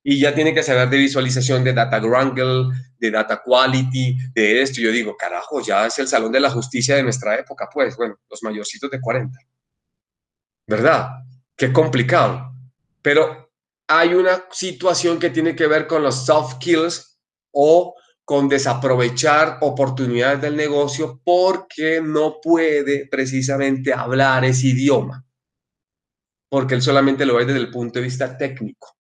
y 0.07 0.21
ya 0.21 0.35
tiene 0.35 0.53
que 0.53 0.63
saber 0.63 0.91
de 0.91 0.99
visualización 0.99 1.65
de 1.65 1.73
data 1.73 1.99
wrangle, 1.99 2.77
de 2.99 3.11
data 3.11 3.41
quality, 3.43 4.19
de 4.35 4.61
esto. 4.61 4.83
Yo 4.83 4.93
digo, 4.93 5.17
carajo, 5.17 5.63
ya 5.63 5.87
es 5.87 5.99
el 5.99 6.07
salón 6.07 6.31
de 6.31 6.41
la 6.41 6.51
justicia 6.51 6.95
de 6.95 7.03
nuestra 7.03 7.37
época, 7.39 7.71
pues, 7.73 7.97
bueno, 7.97 8.17
los 8.29 8.43
mayorcitos 8.43 8.91
de 8.91 9.01
40. 9.01 9.39
¿Verdad? 10.67 11.09
Qué 11.57 11.73
complicado. 11.73 12.53
Pero 13.01 13.51
hay 13.89 14.13
una 14.15 14.45
situación 14.51 15.19
que 15.19 15.31
tiene 15.31 15.57
que 15.57 15.67
ver 15.67 15.87
con 15.87 16.03
los 16.03 16.27
soft 16.27 16.57
skills 16.57 17.19
o 17.53 17.95
con 18.27 18.47
desaprovechar 18.49 19.59
oportunidades 19.63 20.41
del 20.43 20.57
negocio 20.57 21.21
porque 21.25 22.03
no 22.03 22.41
puede 22.43 23.07
precisamente 23.07 23.93
hablar 23.93 24.45
ese 24.45 24.69
idioma, 24.69 25.25
porque 26.51 26.75
él 26.75 26.83
solamente 26.83 27.25
lo 27.25 27.37
ve 27.37 27.47
desde 27.47 27.61
el 27.61 27.71
punto 27.71 27.99
de 27.99 28.05
vista 28.05 28.37
técnico. 28.37 28.95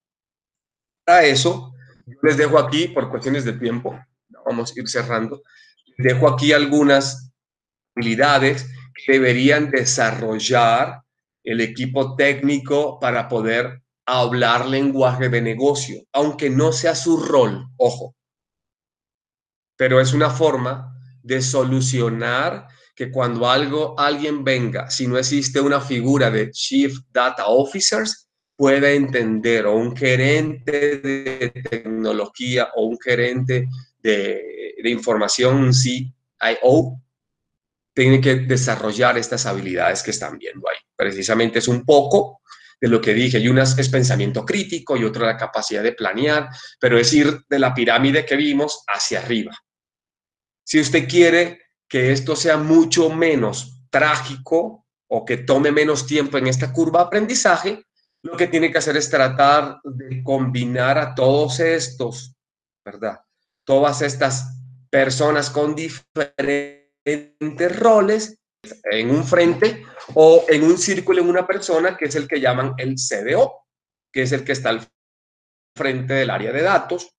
Para 1.04 1.24
eso, 1.24 1.74
les 2.22 2.36
dejo 2.36 2.58
aquí, 2.58 2.88
por 2.88 3.10
cuestiones 3.10 3.44
de 3.44 3.54
tiempo, 3.54 3.98
vamos 4.44 4.70
a 4.70 4.80
ir 4.80 4.88
cerrando, 4.88 5.42
dejo 5.98 6.28
aquí 6.28 6.52
algunas 6.52 7.32
habilidades 7.94 8.66
que 8.94 9.12
deberían 9.12 9.70
desarrollar 9.70 11.02
el 11.42 11.60
equipo 11.60 12.16
técnico 12.16 12.98
para 12.98 13.28
poder 13.28 13.82
hablar 14.06 14.66
lenguaje 14.66 15.28
de 15.28 15.40
negocio, 15.40 16.02
aunque 16.12 16.50
no 16.50 16.72
sea 16.72 16.94
su 16.94 17.18
rol, 17.18 17.66
ojo, 17.76 18.14
pero 19.76 20.00
es 20.00 20.12
una 20.12 20.30
forma 20.30 20.94
de 21.22 21.42
solucionar 21.42 22.68
que 22.94 23.10
cuando 23.10 23.50
algo, 23.50 23.98
alguien 23.98 24.44
venga, 24.44 24.90
si 24.90 25.06
no 25.06 25.18
existe 25.18 25.60
una 25.60 25.80
figura 25.80 26.30
de 26.30 26.50
Chief 26.50 26.96
Data 27.10 27.46
Officers, 27.46 28.23
pueda 28.56 28.90
entender, 28.90 29.66
o 29.66 29.76
un 29.76 29.96
gerente 29.96 30.98
de 30.98 31.52
tecnología, 31.68 32.70
o 32.76 32.86
un 32.86 32.98
gerente 33.00 33.68
de, 33.98 34.74
información, 34.84 35.72
CIO, 35.72 37.00
tiene 37.94 38.20
que 38.20 38.36
desarrollar 38.36 39.16
estas 39.18 39.46
habilidades 39.46 40.02
que 40.02 40.10
están 40.10 40.38
viendo 40.38 40.68
ahí. 40.68 40.76
Precisamente 40.94 41.58
es 41.60 41.68
un 41.68 41.84
poco 41.84 42.40
de 42.80 42.88
lo 42.88 43.00
que 43.00 43.14
dije, 43.14 43.38
y 43.38 43.48
unas 43.48 43.78
es 43.78 43.88
pensamiento 43.88 44.44
crítico 44.44 44.96
y 44.96 45.04
otra 45.04 45.26
la 45.26 45.36
capacidad 45.36 45.82
de 45.82 45.92
planear, 45.92 46.48
pero 46.78 46.98
es 46.98 47.12
ir 47.12 47.40
de 47.48 47.58
la 47.58 47.72
pirámide 47.72 48.26
que 48.26 48.36
vimos 48.36 48.84
hacia 48.86 49.20
arriba. 49.20 49.56
Si 50.64 50.80
usted 50.80 51.08
quiere 51.08 51.60
que 51.88 52.12
esto 52.12 52.36
sea 52.36 52.56
mucho 52.56 53.10
menos 53.10 53.86
trágico 53.90 54.86
o 55.08 55.24
que 55.24 55.38
tome 55.38 55.70
menos 55.70 56.06
tiempo 56.06 56.36
en 56.38 56.48
esta 56.48 56.72
curva 56.72 57.00
de 57.00 57.06
aprendizaje, 57.06 57.84
lo 58.24 58.36
que 58.38 58.46
tiene 58.46 58.72
que 58.72 58.78
hacer 58.78 58.96
es 58.96 59.10
tratar 59.10 59.80
de 59.84 60.22
combinar 60.22 60.96
a 60.96 61.14
todos 61.14 61.60
estos, 61.60 62.34
¿verdad? 62.82 63.20
Todas 63.64 64.00
estas 64.00 64.46
personas 64.88 65.50
con 65.50 65.74
diferentes 65.74 66.88
roles 67.78 68.38
en 68.90 69.10
un 69.10 69.24
frente 69.24 69.84
o 70.14 70.46
en 70.48 70.64
un 70.64 70.78
círculo 70.78 71.20
en 71.20 71.28
una 71.28 71.46
persona 71.46 71.98
que 71.98 72.06
es 72.06 72.14
el 72.14 72.26
que 72.26 72.40
llaman 72.40 72.72
el 72.78 72.94
CDO, 72.96 73.66
que 74.10 74.22
es 74.22 74.32
el 74.32 74.42
que 74.42 74.52
está 74.52 74.70
al 74.70 74.88
frente 75.76 76.14
del 76.14 76.30
área 76.30 76.50
de 76.50 76.62
datos, 76.62 77.14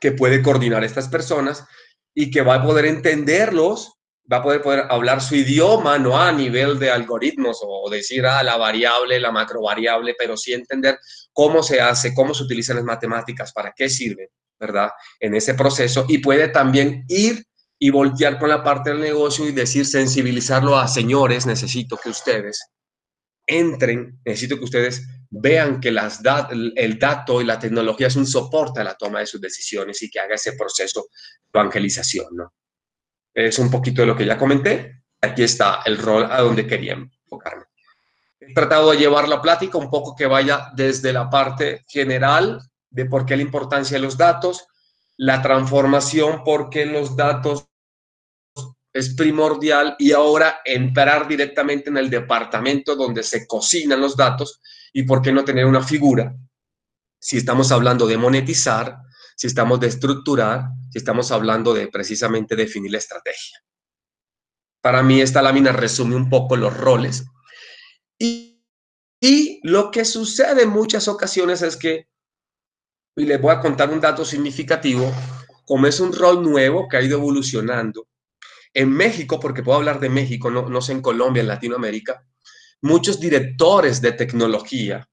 que 0.00 0.12
puede 0.12 0.42
coordinar 0.42 0.84
a 0.84 0.86
estas 0.86 1.08
personas 1.08 1.66
y 2.14 2.30
que 2.30 2.42
va 2.42 2.54
a 2.54 2.62
poder 2.62 2.84
entenderlos, 2.84 3.99
va 4.30 4.38
a 4.38 4.42
poder, 4.42 4.62
poder 4.62 4.86
hablar 4.88 5.20
su 5.20 5.34
idioma, 5.34 5.98
no 5.98 6.16
a 6.16 6.30
nivel 6.30 6.78
de 6.78 6.90
algoritmos 6.90 7.58
o 7.62 7.88
decir 7.90 8.24
a 8.26 8.38
ah, 8.38 8.42
la 8.42 8.56
variable, 8.56 9.18
la 9.18 9.32
macro 9.32 9.62
variable, 9.62 10.14
pero 10.16 10.36
sí 10.36 10.52
entender 10.52 10.98
cómo 11.32 11.62
se 11.62 11.80
hace, 11.80 12.14
cómo 12.14 12.32
se 12.34 12.44
utilizan 12.44 12.76
las 12.76 12.84
matemáticas, 12.84 13.52
para 13.52 13.72
qué 13.72 13.88
sirven, 13.88 14.28
¿verdad? 14.58 14.90
En 15.18 15.34
ese 15.34 15.54
proceso 15.54 16.04
y 16.08 16.18
puede 16.18 16.48
también 16.48 17.04
ir 17.08 17.44
y 17.78 17.90
voltear 17.90 18.38
con 18.38 18.50
la 18.50 18.62
parte 18.62 18.90
del 18.90 19.00
negocio 19.00 19.48
y 19.48 19.52
decir, 19.52 19.86
sensibilizarlo 19.86 20.76
a 20.76 20.86
señores, 20.86 21.46
necesito 21.46 21.96
que 21.96 22.10
ustedes 22.10 22.60
entren, 23.46 24.20
necesito 24.24 24.58
que 24.58 24.64
ustedes 24.64 25.02
vean 25.30 25.80
que 25.80 25.90
las 25.90 26.20
el 26.52 26.98
dato 26.98 27.40
y 27.40 27.44
la 27.44 27.58
tecnología 27.58 28.08
es 28.08 28.16
un 28.16 28.26
soporte 28.26 28.80
a 28.80 28.84
la 28.84 28.94
toma 28.94 29.20
de 29.20 29.26
sus 29.26 29.40
decisiones 29.40 30.02
y 30.02 30.10
que 30.10 30.20
haga 30.20 30.34
ese 30.34 30.52
proceso 30.52 31.08
de 31.52 31.58
evangelización, 31.58 32.26
¿no? 32.32 32.52
Es 33.34 33.58
un 33.58 33.70
poquito 33.70 34.02
de 34.02 34.06
lo 34.06 34.16
que 34.16 34.26
ya 34.26 34.38
comenté. 34.38 35.02
Aquí 35.20 35.42
está 35.42 35.82
el 35.84 35.98
rol 35.98 36.24
a 36.30 36.40
donde 36.40 36.66
quería 36.66 36.94
enfocarme. 36.94 37.64
He 38.40 38.54
tratado 38.54 38.90
de 38.90 38.98
llevar 38.98 39.28
la 39.28 39.40
plática 39.40 39.78
un 39.78 39.90
poco 39.90 40.16
que 40.16 40.26
vaya 40.26 40.70
desde 40.74 41.12
la 41.12 41.28
parte 41.28 41.84
general 41.86 42.60
de 42.88 43.04
por 43.04 43.26
qué 43.26 43.36
la 43.36 43.42
importancia 43.42 43.96
de 43.96 44.02
los 44.02 44.16
datos, 44.16 44.66
la 45.16 45.42
transformación, 45.42 46.42
por 46.42 46.70
qué 46.70 46.86
los 46.86 47.14
datos 47.16 47.66
es 48.92 49.14
primordial 49.14 49.94
y 49.98 50.12
ahora 50.12 50.62
entrar 50.64 51.28
directamente 51.28 51.90
en 51.90 51.98
el 51.98 52.10
departamento 52.10 52.96
donde 52.96 53.22
se 53.22 53.46
cocinan 53.46 54.00
los 54.00 54.16
datos 54.16 54.60
y 54.92 55.04
por 55.04 55.22
qué 55.22 55.32
no 55.32 55.44
tener 55.44 55.66
una 55.66 55.82
figura 55.82 56.34
si 57.20 57.36
estamos 57.36 57.70
hablando 57.70 58.06
de 58.06 58.16
monetizar, 58.16 59.02
si 59.40 59.46
estamos 59.46 59.80
de 59.80 59.86
estructurar, 59.86 60.68
si 60.90 60.98
estamos 60.98 61.32
hablando 61.32 61.72
de 61.72 61.88
precisamente 61.88 62.56
definir 62.56 62.92
la 62.92 62.98
estrategia. 62.98 63.58
Para 64.82 65.02
mí 65.02 65.22
esta 65.22 65.40
lámina 65.40 65.72
resume 65.72 66.14
un 66.14 66.28
poco 66.28 66.56
los 66.58 66.76
roles 66.76 67.24
y, 68.18 68.58
lo 69.62 69.90
que 69.90 70.04
sucede 70.04 70.64
en 70.64 70.68
muchas 70.68 71.08
ocasiones 71.08 71.62
es 71.62 71.78
que, 71.78 72.08
y 73.16 73.24
les 73.24 73.40
voy 73.40 73.52
a 73.52 73.60
contar 73.60 73.88
un 73.88 74.00
dato 74.00 74.26
significativo, 74.26 75.10
como 75.64 75.86
es 75.86 76.00
un 76.00 76.12
rol 76.12 76.42
nuevo 76.42 76.86
que 76.86 76.98
ha 76.98 77.02
ido 77.02 77.16
evolucionando, 77.16 78.08
en 78.74 78.90
México, 78.90 79.40
porque 79.40 79.62
puedo 79.62 79.78
hablar 79.78 80.00
de 80.00 80.10
México, 80.10 80.50
no, 80.50 80.82
sé 80.82 80.92
en 80.92 81.00
Colombia, 81.00 81.40
en 81.40 81.48
Latinoamérica, 81.48 82.26
muchos 82.82 83.18
directores 83.18 84.02
de 84.02 84.12
tecnología 84.12 85.08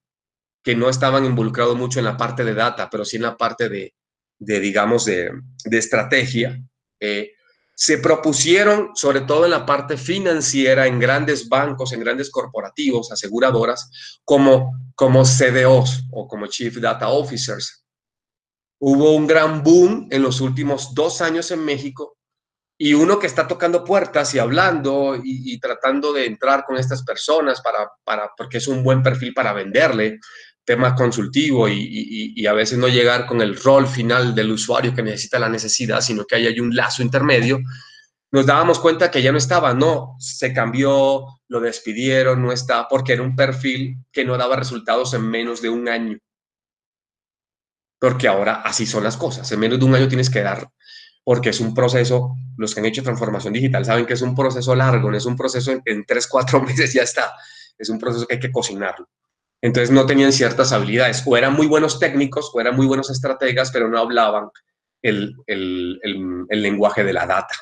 que 0.61 0.75
no 0.75 0.89
estaban 0.89 1.23
involucrados 1.23 1.77
mucho 1.77 1.99
en 1.99 2.05
la 2.05 2.17
parte 2.17 2.43
de 2.43 2.53
data, 2.53 2.89
pero 2.89 3.05
sí 3.05 3.15
en 3.15 3.23
la 3.23 3.37
parte 3.37 3.69
de, 3.69 3.93
digamos, 4.39 5.05
de, 5.05 5.31
estrategia, 5.71 6.61
eh, 6.99 7.31
se 7.75 7.99
propusieron, 7.99 8.91
sobre 8.95 9.21
todo 9.21 9.45
en 9.45 9.51
la 9.51 9.65
parte 9.65 9.97
financiera, 9.97 10.87
en 10.87 10.99
grandes 10.99 11.47
bancos, 11.47 11.93
en 11.93 11.99
grandes 11.99 12.31
corporativos, 12.31 13.11
aseguradoras, 13.11 14.17
como, 14.23 14.71
como 14.95 15.23
CDOs 15.23 16.05
o 16.11 16.27
como 16.27 16.47
Chief 16.47 16.75
Data 16.77 17.09
Officers. 17.09 17.85
Hubo 18.79 19.15
un 19.15 19.27
gran 19.27 19.63
boom 19.63 20.07
en 20.09 20.23
los 20.23 20.41
últimos 20.41 20.95
dos 20.95 21.21
años 21.21 21.51
en 21.51 21.63
México 21.63 22.17
y 22.79 22.93
uno 22.93 23.17
que 23.17 23.27
está 23.27 23.47
tocando 23.47 23.83
puertas 23.83 24.33
y 24.35 24.39
hablando 24.39 25.19
y, 25.23 25.59
tratando 25.59 26.13
de 26.13 26.25
entrar 26.25 26.63
con 26.65 26.77
estas 26.77 27.03
personas 27.03 27.61
para, 27.61 27.91
para, 28.03 28.31
porque 28.37 28.57
es 28.57 28.67
un 28.67 28.83
buen 28.83 29.01
perfil 29.01 29.33
para 29.33 29.53
venderle, 29.53 30.19
tema 30.67 30.95
consultivo 30.95 31.69
y, 31.69 32.45
a 32.45 32.51
veces 32.51 32.77
no 32.77 32.89
llegar 32.89 33.25
con 33.25 33.41
el 33.41 33.55
rol 33.55 33.87
final 33.87 34.35
del 34.35 34.51
usuario 34.51 34.93
que 34.93 35.01
necesita 35.01 35.39
la 35.39 35.47
necesidad, 35.47 36.01
sino 36.01 36.25
que 36.25 36.35
hay 36.35 36.59
un 36.59 36.75
lazo 36.75 37.01
intermedio, 37.01 37.59
nos 38.31 38.45
dábamos 38.45 38.77
cuenta 38.79 39.09
que 39.09 39.21
ya 39.21 39.31
no 39.31 39.37
estaba, 39.37 39.73
no, 39.73 40.17
se 40.19 40.53
cambió, 40.53 41.25
lo 41.47 41.59
despidieron, 41.61 42.41
no 42.41 42.51
está, 42.51 42.85
porque 42.89 43.13
era 43.13 43.23
un 43.23 43.37
perfil 43.37 43.95
que 44.11 44.25
no 44.25 44.37
daba 44.37 44.57
resultados 44.57 45.13
en 45.13 45.29
menos 45.29 45.61
de 45.61 45.69
un 45.69 45.87
año. 45.87 46.17
Porque 47.97 48.27
ahora 48.27 48.55
así 48.55 48.85
son 48.85 49.05
las 49.05 49.15
cosas, 49.15 49.49
en 49.49 49.61
menos 49.61 49.79
de 49.79 49.85
un 49.85 49.95
año 49.95 50.09
tienes 50.09 50.29
que 50.29 50.41
dar 50.41 50.69
porque 51.23 51.49
es 51.49 51.59
un 51.59 51.73
proceso, 51.73 52.35
los 52.55 52.73
que 52.73 52.79
han 52.79 52.85
hecho 52.85 53.03
transformación 53.03 53.51
digital 53.51 53.83
saben 53.83 54.05
que 54.05 54.13
es 54.13 54.21
un 54.21 54.33
proceso 54.33 54.73
largo, 54.75 55.11
no 55.11 55.17
es 55.17 55.25
un 55.25 55.35
proceso 55.35 55.73
en, 55.73 55.81
en 55.83 56.05
tres, 56.05 56.25
cuatro 56.25 56.61
meses 56.67 56.93
ya 56.93 57.03
está, 57.03 57.33
es 57.77 57.89
un 57.89 57.99
proceso 57.99 58.25
que 58.25 58.35
hay 58.35 58.39
que 58.39 58.51
cocinarlo. 58.51 59.09
Entonces 59.61 59.91
no 59.91 60.05
tenían 60.05 60.31
ciertas 60.31 60.71
habilidades, 60.71 61.23
o 61.25 61.35
eran 61.35 61.53
muy 61.53 61.67
buenos 61.67 61.99
técnicos, 61.99 62.51
o 62.53 62.61
eran 62.61 62.75
muy 62.75 62.85
buenos 62.85 63.09
estrategas, 63.09 63.71
pero 63.71 63.87
no 63.87 63.99
hablaban 63.99 64.49
el, 65.01 65.35
el, 65.47 65.99
el, 66.03 66.61
lenguaje 66.61 67.03
de 67.03 67.13
la 67.13 67.25
data. 67.25 67.55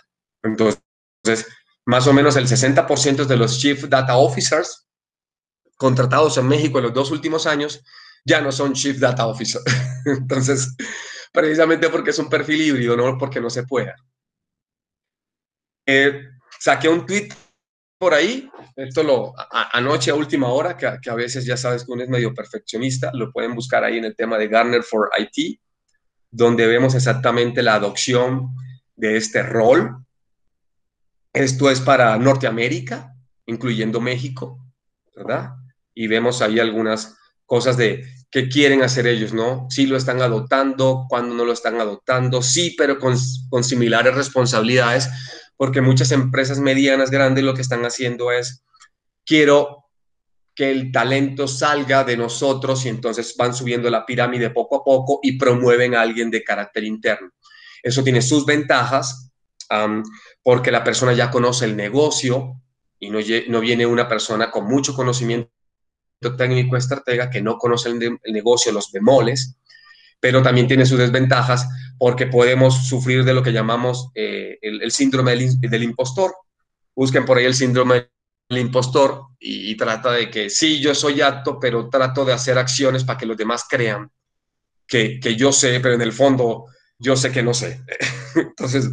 Entonces, 0.44 1.48
más 1.86 2.08
o 2.08 2.14
menos 2.14 2.36
el 2.36 2.48
60% 2.48 3.25
de 3.25 3.38
los 3.38 3.60
Chief 3.60 3.84
Data 3.86 4.18
Officers 4.18 4.88
contratados 5.78 6.38
en 6.38 6.48
México 6.48 6.78
en 6.80 6.86
los 6.86 6.94
dos 6.94 7.12
últimos 7.12 7.46
años 7.46 7.84
ya 8.24 8.42
no 8.42 8.52
son 8.52 8.74
Chief 8.74 8.98
Data 8.98 9.28
Officers. 9.28 9.64
Entonces, 10.06 10.75
precisamente 11.32 11.90
porque 11.90 12.10
es 12.10 12.20
un 12.20 12.30
perfil 12.30 12.62
híbrido, 12.62 12.98
no 12.98 13.18
porque 13.18 13.40
no 13.40 13.50
se 13.50 13.64
pueda. 13.64 13.96
Eh, 15.86 16.24
saqué 16.60 16.90
un 16.90 17.06
tweet 17.06 17.30
por 18.00 18.14
ahí, 18.14 18.50
esto 18.75 19.03
lo 19.03 19.34
anoche 19.72 20.12
a 20.12 20.15
última 20.15 20.50
hora, 20.50 20.75
que, 20.75 20.98
que, 21.01 21.10
a 21.10 21.15
veces 21.15 21.46
ya 21.46 21.55
sabes 21.55 21.86
que 21.86 21.91
uno 21.91 22.03
es 22.03 22.10
medio 22.10 22.34
perfeccionista, 22.34 23.12
lo 23.13 23.32
pueden 23.32 23.55
buscar 23.55 23.84
ahí 23.84 23.98
en 23.98 24.05
el 24.05 24.15
tema 24.15 24.38
de 24.38 24.48
Garner 24.48 24.84
for 24.84 25.10
IT, 25.17 25.60
donde 26.29 26.67
vemos 26.67 26.94
exactamente 26.96 27.63
la 27.63 27.75
adopción 27.75 28.50
de 28.96 29.15
este 29.15 29.44
rol. 29.44 29.98
Esto 31.32 31.70
es 31.70 31.79
para 31.79 32.17
Norteamérica, 32.17 33.15
incluyendo 33.46 34.01
México, 34.01 34.60
¿verdad? 35.15 35.51
Y 35.94 36.08
vemos 36.08 36.41
ahí 36.41 36.60
algunas 36.60 37.15
cosas 37.46 37.77
de 37.77 38.03
qué 38.29 38.50
quieren 38.50 38.84
hacer 38.84 39.08
ellos, 39.08 39.34
¿no? 39.34 39.67
Si 39.70 39.86
lo 39.86 39.96
están 39.96 40.22
adoptando, 40.22 41.05
cuándo 41.08 41.36
no 41.36 41.46
lo 41.46 41.53
están 41.53 41.79
adoptando, 41.79 42.41
sí, 42.41 42.75
pero 42.77 43.00
con, 43.00 43.15
con 43.50 43.63
similares 43.63 44.15
responsabilidades, 44.15 45.10
porque 45.55 45.79
muchas 45.79 46.12
empresas 46.12 46.60
medianas, 46.60 47.12
grandes, 47.12 47.46
lo 47.46 47.53
que 47.53 47.62
están 47.62 47.86
haciendo 47.86 48.32
es, 48.34 48.65
quiero 49.25 49.86
que 50.55 50.72
el 50.72 50.91
talento 50.91 51.48
salga 51.48 52.03
de 52.03 52.15
nosotros 52.15 52.86
y 52.86 52.89
entonces 52.89 53.36
van 53.38 53.53
subiendo 53.53 53.89
la 53.89 54.05
pirámide 54.05 54.51
poco 54.51 54.77
a 54.77 54.84
poco 54.84 55.20
y 55.22 55.38
promueven 55.38 55.96
a 55.96 56.01
alguien 56.01 56.32
de 56.32 56.44
carácter 56.44 56.86
interno. 56.86 57.29
Eso 57.84 58.03
tiene 58.03 58.22
sus 58.22 58.46
ventajas 58.46 59.32
porque 60.41 60.72
la 60.72 60.84
persona 60.84 61.13
ya 61.13 61.29
conoce 61.29 61.65
el 61.65 61.75
negocio 61.75 62.62
y 63.00 63.10
no, 63.10 63.60
viene 63.60 63.86
una 63.86 64.08
persona 64.08 64.50
con 64.50 64.65
mucho 64.65 64.96
conocimiento 64.96 65.51
técnico 66.38 66.77
estratega 66.77 67.29
que 67.29 67.41
no 67.41 67.58
conoce 67.58 67.89
el, 67.89 68.20
negocio, 68.34 68.72
los 68.72 68.91
bemoles, 68.91 69.58
pero 70.20 70.41
también 70.41 70.67
tiene 70.67 70.86
sus 70.86 70.98
desventajas 70.98 71.67
porque 71.98 72.27
podemos 72.27 72.88
sufrir 72.88 73.24
de 73.24 73.34
lo 73.34 73.44
que 73.44 73.51
llamamos 73.51 74.10
eh, 74.15 74.58
el, 74.62 74.91
síndrome 74.91 75.36
del, 75.36 75.84
impostor. 75.84 76.34
Busquen 76.96 77.25
por 77.25 77.38
ahí 77.38 77.46
el 77.46 77.53
síndrome 77.53 78.10
del 78.50 78.60
impostor 78.60 79.28
y, 79.40 79.75
trata 79.75 80.12
de 80.12 80.30
que 80.30 80.50
sí, 80.50 80.80
yo 80.80 80.96
soy 80.96 81.22
apto, 81.22 81.60
pero 81.60 81.90
trato 81.90 82.25
de 82.25 82.34
hacer 82.34 82.58
acciones 82.58 83.04
para 83.04 83.18
que 83.18 83.25
los 83.25 83.38
demás 83.38 83.66
crean 83.70 84.10
que, 84.88 85.20
que 85.20 85.36
yo 85.36 85.52
sé, 85.52 85.80
pero 85.80 85.96
en 85.96 86.02
el 86.02 86.14
fondo 86.14 86.66
yo 86.98 87.16
sé 87.16 87.32
que 87.32 87.44
no 87.44 87.54
sé. 87.54 87.82
Entonces, 88.36 88.90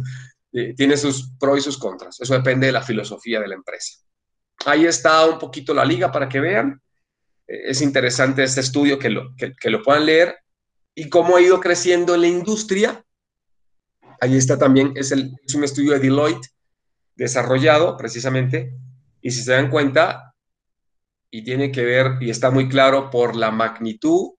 eh, 0.53 0.75
tiene 0.75 0.97
sus 0.97 1.31
pros 1.39 1.59
y 1.59 1.61
sus 1.61 1.77
contras. 1.79 2.19
Eso 2.21 2.35
depende 2.35 2.67
de 2.67 2.73
la 2.73 2.83
filosofía 2.83 3.39
de 3.39 3.47
la 3.47 3.55
empresa. 3.55 3.97
Ahí 4.65 4.85
está 4.85 5.25
un 5.25 5.39
poquito 5.39 5.73
la 5.73 5.83
liga 5.83 6.11
para 6.11 6.29
que 6.29 6.39
vean. 6.39 6.79
Eh, 7.47 7.61
es 7.65 7.81
interesante 7.81 8.43
este 8.43 8.61
estudio 8.61 8.99
que 8.99 9.09
lo, 9.09 9.35
que, 9.35 9.69
lo 9.69 9.81
puedan 9.81 10.05
leer 10.05 10.37
y 10.93 11.09
cómo 11.09 11.35
ha 11.35 11.41
ido 11.41 11.59
creciendo 11.59 12.15
la 12.17 12.27
industria. 12.27 13.03
Ahí 14.21 14.37
está 14.37 14.57
también, 14.57 14.93
es, 14.95 15.11
el, 15.11 15.33
es 15.45 15.55
un 15.55 15.63
estudio 15.63 15.93
de 15.93 15.99
Deloitte 15.99 16.47
desarrollado 17.15 17.97
precisamente. 17.97 18.73
Y 19.23 19.31
si 19.31 19.41
se 19.41 19.53
dan 19.53 19.71
cuenta, 19.71 20.35
y 21.31 21.43
tiene 21.43 21.71
que 21.71 21.83
ver, 21.83 22.17
y 22.21 22.29
está 22.29 22.51
muy 22.51 22.69
claro 22.69 23.09
por 23.09 23.35
la 23.35 23.49
magnitud, 23.49 24.33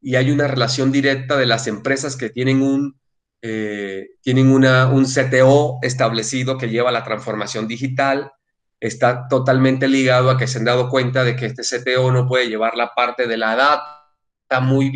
y 0.00 0.14
hay 0.14 0.30
una 0.30 0.46
relación 0.46 0.92
directa 0.92 1.36
de 1.36 1.46
las 1.46 1.66
empresas 1.66 2.16
que 2.16 2.30
tienen 2.30 2.62
un 2.62 2.96
eh, 3.40 4.10
tienen 4.20 4.50
una, 4.50 4.88
un 4.88 5.04
CTO 5.04 5.78
establecido 5.82 6.58
que 6.58 6.68
lleva 6.68 6.90
la 6.90 7.04
transformación 7.04 7.68
digital, 7.68 8.32
está 8.80 9.28
totalmente 9.28 9.86
ligado 9.88 10.30
a 10.30 10.36
que 10.36 10.48
se 10.48 10.58
han 10.58 10.64
dado 10.64 10.90
cuenta 10.90 11.22
de 11.24 11.36
que 11.36 11.46
este 11.46 11.62
CTO 11.62 12.10
no 12.10 12.26
puede 12.26 12.48
llevar 12.48 12.76
la 12.76 12.94
parte 12.94 13.26
de 13.26 13.36
la 13.36 13.54
data 13.56 14.60
muy 14.60 14.90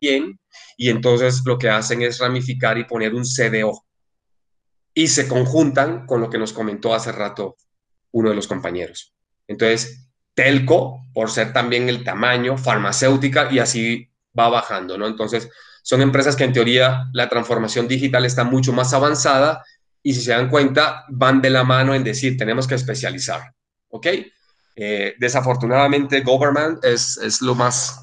bien 0.00 0.38
y 0.76 0.90
entonces 0.90 1.42
lo 1.46 1.56
que 1.56 1.70
hacen 1.70 2.02
es 2.02 2.18
ramificar 2.18 2.76
y 2.76 2.84
poner 2.84 3.14
un 3.14 3.24
CDO. 3.24 3.84
Y 4.92 5.08
se 5.08 5.28
conjuntan 5.28 6.06
con 6.06 6.20
lo 6.20 6.30
que 6.30 6.38
nos 6.38 6.52
comentó 6.52 6.94
hace 6.94 7.12
rato 7.12 7.56
uno 8.14 8.30
de 8.30 8.36
los 8.36 8.46
compañeros. 8.46 9.12
Entonces, 9.48 10.08
telco, 10.34 11.02
por 11.12 11.30
ser 11.30 11.52
también 11.52 11.88
el 11.88 12.04
tamaño, 12.04 12.56
farmacéutica 12.56 13.52
y 13.52 13.58
así 13.58 14.10
va 14.38 14.48
bajando, 14.48 14.96
¿no? 14.96 15.06
Entonces, 15.06 15.50
son 15.82 16.00
empresas 16.00 16.36
que 16.36 16.44
en 16.44 16.52
teoría 16.52 17.08
la 17.12 17.28
transformación 17.28 17.88
digital 17.88 18.24
está 18.24 18.44
mucho 18.44 18.72
más 18.72 18.94
avanzada 18.94 19.64
y 20.02 20.14
si 20.14 20.22
se 20.22 20.30
dan 20.30 20.48
cuenta 20.48 21.04
van 21.08 21.42
de 21.42 21.50
la 21.50 21.64
mano 21.64 21.94
en 21.94 22.04
decir 22.04 22.36
tenemos 22.36 22.66
que 22.66 22.76
especializar, 22.76 23.52
¿ok? 23.88 24.06
Eh, 24.76 25.14
desafortunadamente 25.18 26.20
government 26.20 26.84
es, 26.84 27.16
es 27.18 27.40
lo 27.42 27.54
más 27.54 28.00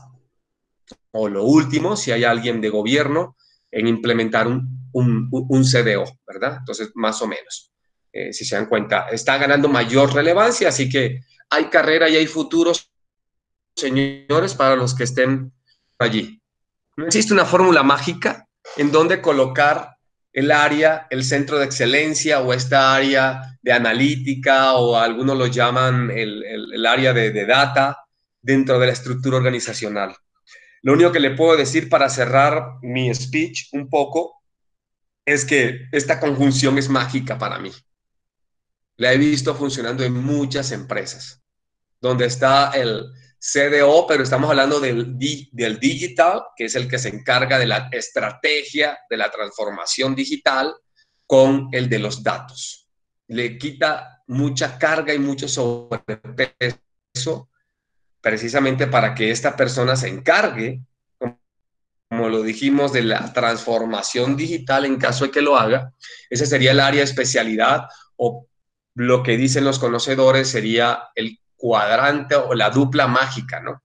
o 1.12 1.27
lo 1.27 1.44
último 1.44 1.98
si 1.98 2.12
hay 2.12 2.24
alguien 2.24 2.62
de 2.62 2.70
gobierno 2.70 3.36
en 3.72 3.88
implementar 3.88 4.48
un, 4.48 4.89
un, 4.91 5.30
un 5.32 5.63
CDO, 5.63 6.06
¿verdad? 6.27 6.58
Entonces, 6.60 6.91
más 6.96 7.22
o 7.22 7.27
menos, 7.27 7.71
eh, 8.13 8.34
si 8.34 8.46
se 8.46 8.56
dan 8.56 8.65
cuenta, 8.65 9.08
está 9.10 9.38
ganando 9.38 9.70
mayor 9.70 10.13
relevancia, 10.13 10.70
así 10.70 10.89
que 10.89 11.22
hay 11.50 11.65
carrera 11.65 12.10
y 12.10 12.15
hay 12.15 12.27
futuros, 12.27 12.91
señores, 13.75 14.53
para 14.53 14.75
los 14.75 14.94
que 14.96 15.03
estén 15.03 15.51
allí. 15.98 16.41
No 16.98 17.06
existe 17.06 17.34
una 17.34 17.46
fórmula 17.46 17.84
mágica 17.84 18.48
en 18.77 18.91
donde 18.91 19.22
colocar 19.22 19.96
el 20.34 20.51
área, 20.51 21.08
el 21.10 21.24
centro 21.24 21.58
de 21.58 21.65
excelencia 21.65 22.41
o 22.41 22.53
esta 22.53 22.96
área 22.96 23.57
de 23.62 23.74
analítica 23.74 24.74
o 24.75 24.98
algunos 24.98 25.38
lo 25.38 25.48
llaman 25.48 26.09
el, 26.12 26.86
área 26.86 27.14
de, 27.14 27.31
de, 27.31 27.46
data 27.46 27.98
dentro 28.42 28.79
de 28.79 28.88
la 28.88 28.94
estructura 28.94 29.38
organizacional. 29.38 30.16
Lo 30.83 30.94
único 30.94 31.12
que 31.12 31.20
le 31.20 31.31
puedo 31.31 31.57
decir 31.57 31.90
para 31.90 32.09
cerrar 32.09 32.77
mi 32.81 33.14
speech 33.14 33.70
un 33.74 33.90
poco 33.90 34.42
es 35.25 35.46
que 35.46 35.88
esta 35.92 36.20
conjunción 36.20 36.77
es 36.77 36.90
mágica 36.90 37.38
para 37.38 37.59
mí. 37.59 37.72
La 38.98 39.14
he 39.14 39.18
visto 39.18 39.56
funcionando 39.56 40.04
en 40.04 40.14
muchas 40.14 40.72
empresas, 40.72 41.42
donde 42.00 42.25
está 42.25 42.72
el, 42.72 43.06
CDO, 43.42 44.06
pero 44.06 44.22
estamos 44.22 44.51
hablando 44.51 44.80
del, 44.80 45.18
del 45.18 45.80
digital, 45.80 46.44
que 46.56 46.66
es 46.66 46.75
el 46.75 46.88
que 46.88 47.00
se 47.00 47.10
encarga 47.10 47.58
de 47.58 47.66
la 47.66 47.90
estrategia 47.92 49.00
de 49.10 49.18
la 49.18 49.32
transformación 49.32 50.14
digital, 50.14 50.75
con 51.25 51.70
el 51.72 51.90
de 51.90 51.98
los 51.98 52.22
datos. 52.22 52.88
Le 53.30 53.58
quita 53.58 54.22
mucha 54.27 54.77
carga 54.77 55.14
y 55.14 55.20
mucho 55.20 55.48
sobrepeso 55.48 57.50
precisamente 58.20 58.86
para 58.86 59.16
que 59.16 59.32
esta 59.32 59.56
persona 59.56 59.96
se 59.96 60.10
encargue, 60.10 60.82
como 61.18 62.30
lo 62.30 62.44
dijimos, 62.44 62.94
de 62.94 63.04
la 63.04 63.34
transformación 63.34 64.38
digital 64.38 64.86
en 64.86 64.98
caso 64.98 65.25
de 65.25 65.32
que 65.32 65.42
lo 65.42 65.58
haga. 65.58 65.92
Ese 66.30 66.46
sería 66.46 66.74
el 66.74 66.80
área 66.80 67.00
de 67.00 67.06
especialidad 67.06 67.88
o 68.18 68.48
lo 68.96 69.24
que 69.24 69.38
dicen 69.38 69.64
los 69.64 69.80
conocedores 69.80 70.50
sería 70.50 71.10
el 71.16 71.40
cuadrante 71.56 72.36
o 72.36 72.54
la 72.54 72.70
dupla 72.70 73.08
mágica, 73.08 73.60
¿no? 73.60 73.82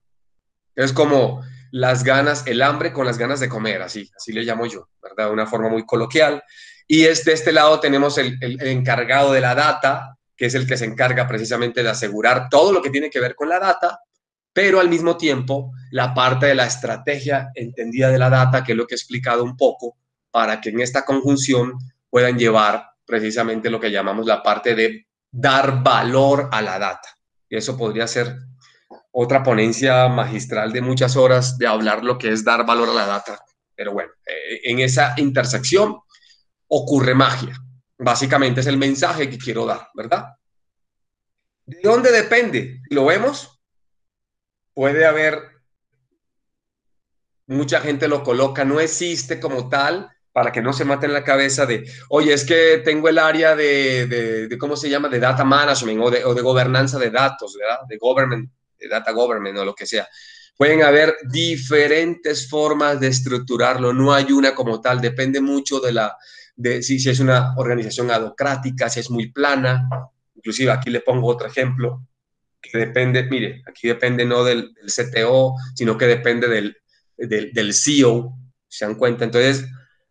Es 0.75 0.93
como 0.93 1.43
las 1.71 2.03
ganas, 2.03 2.45
el 2.47 2.61
hambre 2.61 2.93
con 2.93 3.05
las 3.05 3.17
ganas 3.17 3.39
de 3.39 3.49
comer, 3.49 3.81
así, 3.81 4.09
así 4.15 4.31
le 4.31 4.43
llamo 4.43 4.65
yo, 4.65 4.89
¿verdad? 5.01 5.27
De 5.27 5.33
una 5.33 5.47
forma 5.47 5.69
muy 5.69 5.85
coloquial. 5.85 6.43
Y 6.87 7.03
es, 7.03 7.25
de 7.25 7.33
este 7.33 7.51
lado 7.51 7.79
tenemos 7.79 8.17
el, 8.17 8.37
el, 8.41 8.61
encargado 8.61 9.33
de 9.33 9.41
la 9.41 9.55
data, 9.55 10.17
que 10.35 10.45
es 10.45 10.55
el 10.55 10.67
que 10.67 10.77
se 10.77 10.85
encarga 10.85 11.27
precisamente 11.27 11.83
de 11.83 11.89
asegurar 11.89 12.47
todo 12.49 12.71
lo 12.71 12.81
que 12.81 12.89
tiene 12.89 13.09
que 13.09 13.19
ver 13.19 13.35
con 13.35 13.49
la 13.49 13.59
data, 13.59 13.99
pero 14.53 14.79
al 14.79 14.89
mismo 14.89 15.17
tiempo 15.17 15.71
la 15.91 16.13
parte 16.13 16.47
de 16.47 16.55
la 16.55 16.65
estrategia 16.65 17.51
entendida 17.53 18.09
de 18.09 18.17
la 18.17 18.29
data, 18.29 18.63
que 18.63 18.71
es 18.71 18.77
lo 18.77 18.87
que 18.87 18.95
he 18.95 18.97
explicado 18.97 19.43
un 19.43 19.57
poco, 19.57 19.97
para 20.31 20.61
que 20.61 20.69
en 20.69 20.79
esta 20.79 21.05
conjunción 21.05 21.73
puedan 22.09 22.37
llevar 22.37 22.87
precisamente 23.07 23.69
lo 23.69 23.79
que 23.79 23.89
llamamos 23.89 24.27
la 24.27 24.43
parte 24.43 24.75
de 24.75 25.07
dar 25.31 25.81
valor 25.81 26.49
a 26.51 26.61
la 26.61 26.77
data. 26.77 27.09
Y 27.49 27.55
eso 27.55 27.77
podría 27.77 28.05
ser 28.05 28.35
otra 29.11 29.41
ponencia 29.41 30.07
magistral 30.09 30.71
de 30.73 30.81
muchas 30.81 31.15
horas 31.15 31.57
de 31.57 31.65
hablar 31.65 32.03
lo 32.03 32.17
que 32.17 32.31
es 32.31 32.43
dar 32.43 32.65
valor 32.65 32.89
a 32.89 32.93
la 32.93 33.05
data. 33.05 33.39
Pero 33.73 33.93
bueno, 33.93 34.11
eh, 34.25 34.59
en 34.65 34.79
esa 34.79 35.13
intersección 35.17 35.97
ocurre 36.67 37.15
magia. 37.15 37.57
Básicamente 37.97 38.59
es 38.59 38.67
el 38.67 38.77
mensaje 38.77 39.29
que 39.29 39.37
quiero 39.37 39.65
dar, 39.65 39.87
¿verdad? 39.95 40.35
¿De 41.65 41.79
dónde 41.81 42.11
depende? 42.11 42.81
¿Lo 42.89 43.05
vemos? 43.05 43.59
Puede 44.73 45.05
haber, 45.05 45.41
mucha 47.47 47.79
gente 47.81 48.07
lo 48.07 48.23
coloca, 48.23 48.65
no 48.65 48.79
existe 48.79 49.39
como 49.39 49.69
tal, 49.69 50.11
para 50.37 50.51
que 50.51 50.61
no 50.61 50.71
se 50.71 50.85
mate 50.85 51.07
en 51.07 51.13
la 51.13 51.23
cabeza 51.23 51.65
de, 51.65 51.83
oye, 52.09 52.31
es 52.31 52.45
que 52.45 52.83
tengo 52.85 53.09
el 53.09 53.17
área 53.17 53.55
de, 53.55 54.55
¿cómo 54.59 54.75
se 54.75 54.87
llama?, 54.87 55.09
de 55.09 55.19
data 55.19 55.43
management 55.43 55.99
o 55.99 56.11
de, 56.11 56.23
o 56.23 56.35
de 56.35 56.43
gobernanza 56.43 56.99
de 56.99 57.09
datos, 57.09 57.57
¿verdad? 57.59 57.79
De 57.89 57.97
government, 57.97 58.47
de 58.77 58.87
data 58.87 59.13
government 59.13 59.57
o 59.57 59.65
lo 59.65 59.73
que 59.73 59.87
sea. 59.87 60.07
Pueden 60.55 60.83
haber 60.83 61.17
diferentes 61.23 62.47
formas 62.47 62.99
de 62.99 63.07
estructurarlo, 63.07 63.93
no 63.93 64.13
hay 64.13 64.31
una 64.31 64.53
como 64.53 64.79
tal, 64.79 65.01
depende 65.01 65.41
mucho 65.41 65.79
de 65.79 65.93
la, 65.93 66.15
de 66.55 66.83
si, 66.83 66.99
si 66.99 67.09
es 67.09 67.19
una 67.19 67.55
organización 67.57 68.11
adocrática, 68.11 68.89
si 68.89 68.99
es 68.99 69.09
muy 69.09 69.31
plana. 69.31 69.89
Inclusive 70.35 70.71
aquí 70.71 70.91
le 70.91 71.01
pongo 71.01 71.29
otro 71.29 71.47
ejemplo, 71.47 72.03
que 72.61 72.77
depende, 72.77 73.23
mire, 73.23 73.63
aquí 73.65 73.87
depende 73.87 74.23
no 74.23 74.43
del, 74.43 74.71
CTO, 74.85 75.55
sino 75.73 75.97
que 75.97 76.05
depende 76.05 76.47
del, 76.47 76.77
del, 77.17 77.51
del 77.53 77.73
CEO, 77.73 78.37
se 78.67 78.85
dan 78.85 78.93
cuenta. 78.93 79.25
Entonces, 79.25 79.65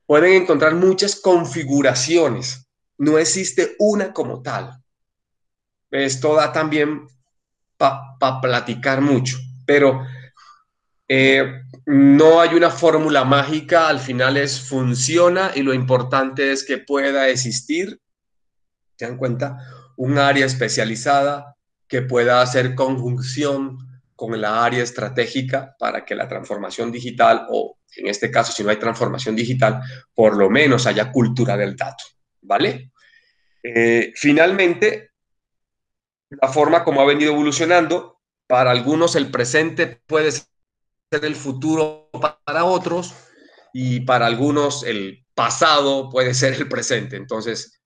pueden 0.06 0.42
encontrar 0.42 0.74
muchas 0.74 1.16
configuraciones. 1.16 2.68
No 2.98 3.18
existe 3.18 3.74
una 3.78 4.12
como 4.12 4.42
tal. 4.42 4.82
Esto 5.90 6.34
da 6.34 6.52
también 6.52 7.06
para 7.76 8.40
platicar 8.40 9.00
mucho, 9.00 9.36
pero 9.66 10.04
eh, 11.08 11.62
no 11.84 12.40
hay 12.40 12.54
una 12.54 12.70
fórmula 12.70 13.24
mágica, 13.24 13.88
al 13.88 14.00
final 14.00 14.36
es 14.36 14.60
funciona 14.60 15.52
y 15.54 15.62
lo 15.62 15.72
importante 15.74 16.52
es 16.52 16.64
que 16.64 16.78
pueda 16.78 17.28
existir, 17.28 18.00
¿se 18.96 19.06
dan 19.06 19.16
cuenta? 19.16 19.58
Un 19.96 20.18
área 20.18 20.46
especializada 20.46 21.56
que 21.86 22.02
pueda 22.02 22.42
hacer 22.42 22.74
conjunción 22.74 23.95
con 24.16 24.40
la 24.40 24.64
área 24.64 24.82
estratégica 24.82 25.76
para 25.78 26.04
que 26.04 26.14
la 26.14 26.26
transformación 26.26 26.90
digital, 26.90 27.46
o 27.50 27.78
en 27.96 28.08
este 28.08 28.30
caso, 28.30 28.50
si 28.50 28.64
no 28.64 28.70
hay 28.70 28.78
transformación 28.78 29.36
digital, 29.36 29.80
por 30.14 30.36
lo 30.36 30.48
menos 30.48 30.86
haya 30.86 31.12
cultura 31.12 31.56
del 31.56 31.76
dato, 31.76 32.04
¿vale? 32.40 32.92
Eh, 33.62 34.12
finalmente, 34.16 35.10
la 36.30 36.48
forma 36.48 36.82
como 36.82 37.00
ha 37.02 37.04
venido 37.04 37.32
evolucionando 37.32 38.20
para 38.46 38.70
algunos 38.70 39.16
el 39.16 39.30
presente 39.30 40.00
puede 40.06 40.32
ser 40.32 40.44
el 41.10 41.36
futuro 41.36 42.08
para 42.44 42.64
otros 42.64 43.14
y 43.72 44.00
para 44.00 44.26
algunos 44.26 44.82
el 44.82 45.26
pasado 45.34 46.08
puede 46.08 46.32
ser 46.32 46.54
el 46.54 46.68
presente. 46.68 47.16
Entonces, 47.16 47.82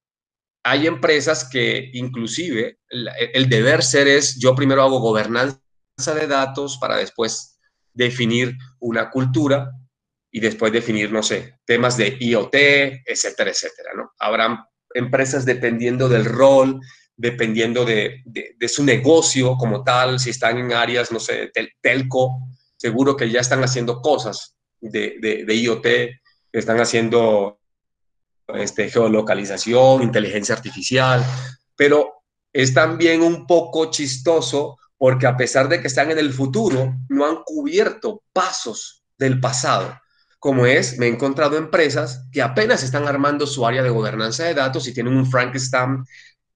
hay 0.62 0.86
empresas 0.86 1.48
que 1.50 1.90
inclusive 1.94 2.78
el, 2.88 3.48
deber 3.48 3.82
ser 3.82 4.06
es, 4.06 4.38
yo 4.38 4.54
primero 4.54 4.82
hago 4.82 5.00
gobernanza 5.00 5.60
de 6.06 6.26
datos 6.26 6.78
para 6.78 6.96
después 6.96 7.58
definir 7.92 8.56
una 8.78 9.10
cultura 9.10 9.72
y 10.30 10.40
después 10.40 10.72
definir, 10.72 11.12
no 11.12 11.22
sé, 11.22 11.58
temas 11.64 11.96
de 11.96 12.16
IoT, 12.20 12.54
etcétera, 13.04 13.50
etcétera, 13.50 13.90
¿no? 13.96 14.12
Habrán 14.18 14.58
empresas 14.94 15.44
dependiendo 15.44 16.08
del 16.08 16.24
rol, 16.24 16.80
dependiendo 17.16 17.84
de, 17.84 18.22
su 18.68 18.84
negocio 18.84 19.56
como 19.56 19.82
tal, 19.82 20.18
si 20.18 20.30
están 20.30 20.58
en 20.58 20.72
áreas, 20.72 21.12
no 21.12 21.20
sé, 21.20 21.50
telco, 21.80 22.40
seguro 22.76 23.16
que 23.16 23.30
ya 23.30 23.40
están 23.40 23.62
haciendo 23.62 24.00
cosas 24.00 24.56
de, 24.80 25.18
de 25.20 25.54
IoT, 25.54 25.86
están 26.52 26.80
haciendo 26.80 27.60
este, 28.54 28.90
geolocalización, 28.90 30.02
inteligencia 30.02 30.54
artificial, 30.54 31.24
pero 31.76 32.24
es 32.52 32.74
también 32.74 33.22
un 33.22 33.46
poco 33.46 33.90
chistoso 33.90 34.78
porque 35.00 35.26
a 35.26 35.34
pesar 35.34 35.66
de 35.70 35.80
que 35.80 35.86
están 35.86 36.10
en 36.10 36.18
el 36.18 36.30
futuro, 36.30 36.94
no 37.08 37.24
han 37.24 37.36
cubierto 37.42 38.22
pasos 38.34 39.02
del 39.16 39.40
pasado. 39.40 39.98
Como 40.38 40.66
es, 40.66 40.98
me 40.98 41.06
he 41.06 41.08
encontrado 41.08 41.56
empresas 41.56 42.28
que 42.30 42.42
apenas 42.42 42.82
están 42.82 43.08
armando 43.08 43.46
su 43.46 43.66
área 43.66 43.82
de 43.82 43.88
gobernanza 43.88 44.44
de 44.44 44.52
datos 44.52 44.86
y 44.86 44.92
tienen 44.92 45.16
un 45.16 45.24
Frankenstein 45.24 46.04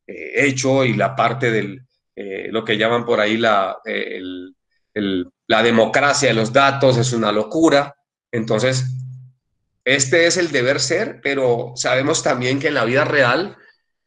eh, 0.07 0.45
hecho 0.45 0.85
y 0.85 0.93
la 0.93 1.17
parte 1.17 1.51
del, 1.51 1.87
eh, 2.15 2.49
lo 2.51 2.67
que 2.67 2.77
llaman 2.77 3.07
por 3.07 3.19
ahí 3.19 3.39
la, 3.39 3.79
eh, 3.87 4.21
la 5.47 5.63
democracia 5.63 6.29
de 6.29 6.35
los 6.35 6.53
datos 6.53 6.99
es 6.99 7.15
una 7.15 7.33
locura. 7.33 7.97
Entonces, 8.31 8.85
este 9.87 10.27
es 10.27 10.37
el 10.37 10.53
deber 10.53 10.81
ser, 10.81 11.21
pero 11.23 11.73
sabemos 11.77 12.23
también 12.23 12.61
que 12.61 12.69
en 12.69 12.75
la 12.75 12.85
vida 12.85 13.07
real 13.07 13.57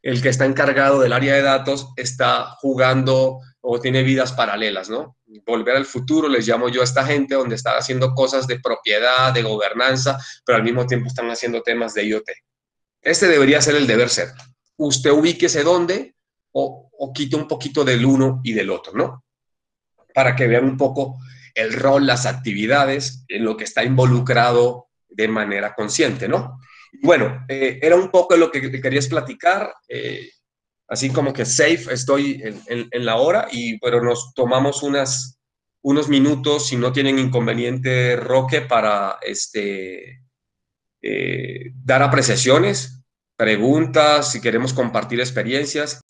el 0.04 0.21
que 0.21 0.30
está 0.30 0.45
encargado 0.45 1.00
del 1.00 1.13
área 1.13 1.34
de 1.34 1.41
datos 1.41 1.88
está 1.95 2.52
jugando 2.60 3.39
o 3.62 3.80
tiene 3.80 4.04
vidas 4.04 4.34
paralelas, 4.34 4.89
¿no? 4.89 5.17
Volver 5.46 5.76
al 5.76 5.86
futuro, 5.86 6.28
les 6.28 6.48
llamo 6.48 6.70
yo 6.70 6.82
a 6.82 6.84
esta 6.84 7.06
gente 7.06 7.36
donde 7.36 7.56
está 7.56 7.78
haciendo 7.78 8.13
cosas 8.13 8.48
de 8.48 8.60
propiedad, 8.60 9.34
de 9.34 9.43
gobernanza, 9.43 10.17
pero 10.46 10.58
al 10.58 10.63
mismo 10.63 10.86
tiempo 10.86 11.08
están 11.08 11.30
haciendo 11.30 11.62
temas 11.62 11.93
de 11.93 12.06
IoT. 12.06 12.30
Este 13.02 13.28
debería 13.28 13.62
ser 13.62 13.76
el 13.76 13.88
deber 13.88 14.10
ser. 14.10 14.30
Usted 14.78 15.12
ubíquese 15.12 15.63
dónde 15.63 16.15
o, 16.52 16.89
o 16.98 17.13
quite 17.13 17.36
un 17.36 17.48
poquito 17.48 17.84
del 17.84 18.06
uno 18.06 18.41
y 18.43 18.54
del 18.54 18.70
otro, 18.70 18.93
¿no? 18.93 19.24
Para 20.13 20.36
que 20.36 20.48
vean 20.48 20.65
un 20.65 20.78
poco 20.78 21.17
el 21.54 21.74
rol, 21.74 22.06
las 22.06 22.26
actividades, 22.26 23.26
en 23.28 23.43
lo 23.43 23.58
que 23.58 23.63
está 23.63 23.84
involucrado 23.84 24.88
de 25.10 25.28
manera 25.28 25.74
consciente, 25.74 26.28
¿no? 26.28 26.60
Bueno, 27.02 27.46
eh, 27.48 27.80
era 27.82 27.96
un 27.96 28.10
poco 28.10 28.38
lo 28.38 28.52
que 28.52 28.82
querías 28.82 29.08
platicar, 29.08 29.74
eh, 29.88 30.30
así 30.88 31.10
como 31.10 31.34
que 31.34 31.45
safe, 31.45 31.91
estoy 31.91 32.41
en, 32.43 33.06
la 33.06 33.17
hora, 33.17 33.47
y, 33.52 33.78
pero 33.80 34.02
nos 34.02 34.34
tomamos 34.34 34.84
unas, 34.84 35.39
unos 35.82 36.08
minutos, 36.08 36.67
si 36.67 36.78
no 36.78 36.93
tienen 36.93 37.19
inconveniente, 37.19 38.15
Roque, 38.15 38.62
para 38.62 39.17
este, 39.21 40.21
eh, 41.02 41.71
dar 41.84 42.04
apreciaciones, 42.04 43.02
preguntas, 43.38 44.32
si 44.32 44.41
queremos 44.41 44.73
compartir 44.73 45.19
experiencias. 45.19 46.02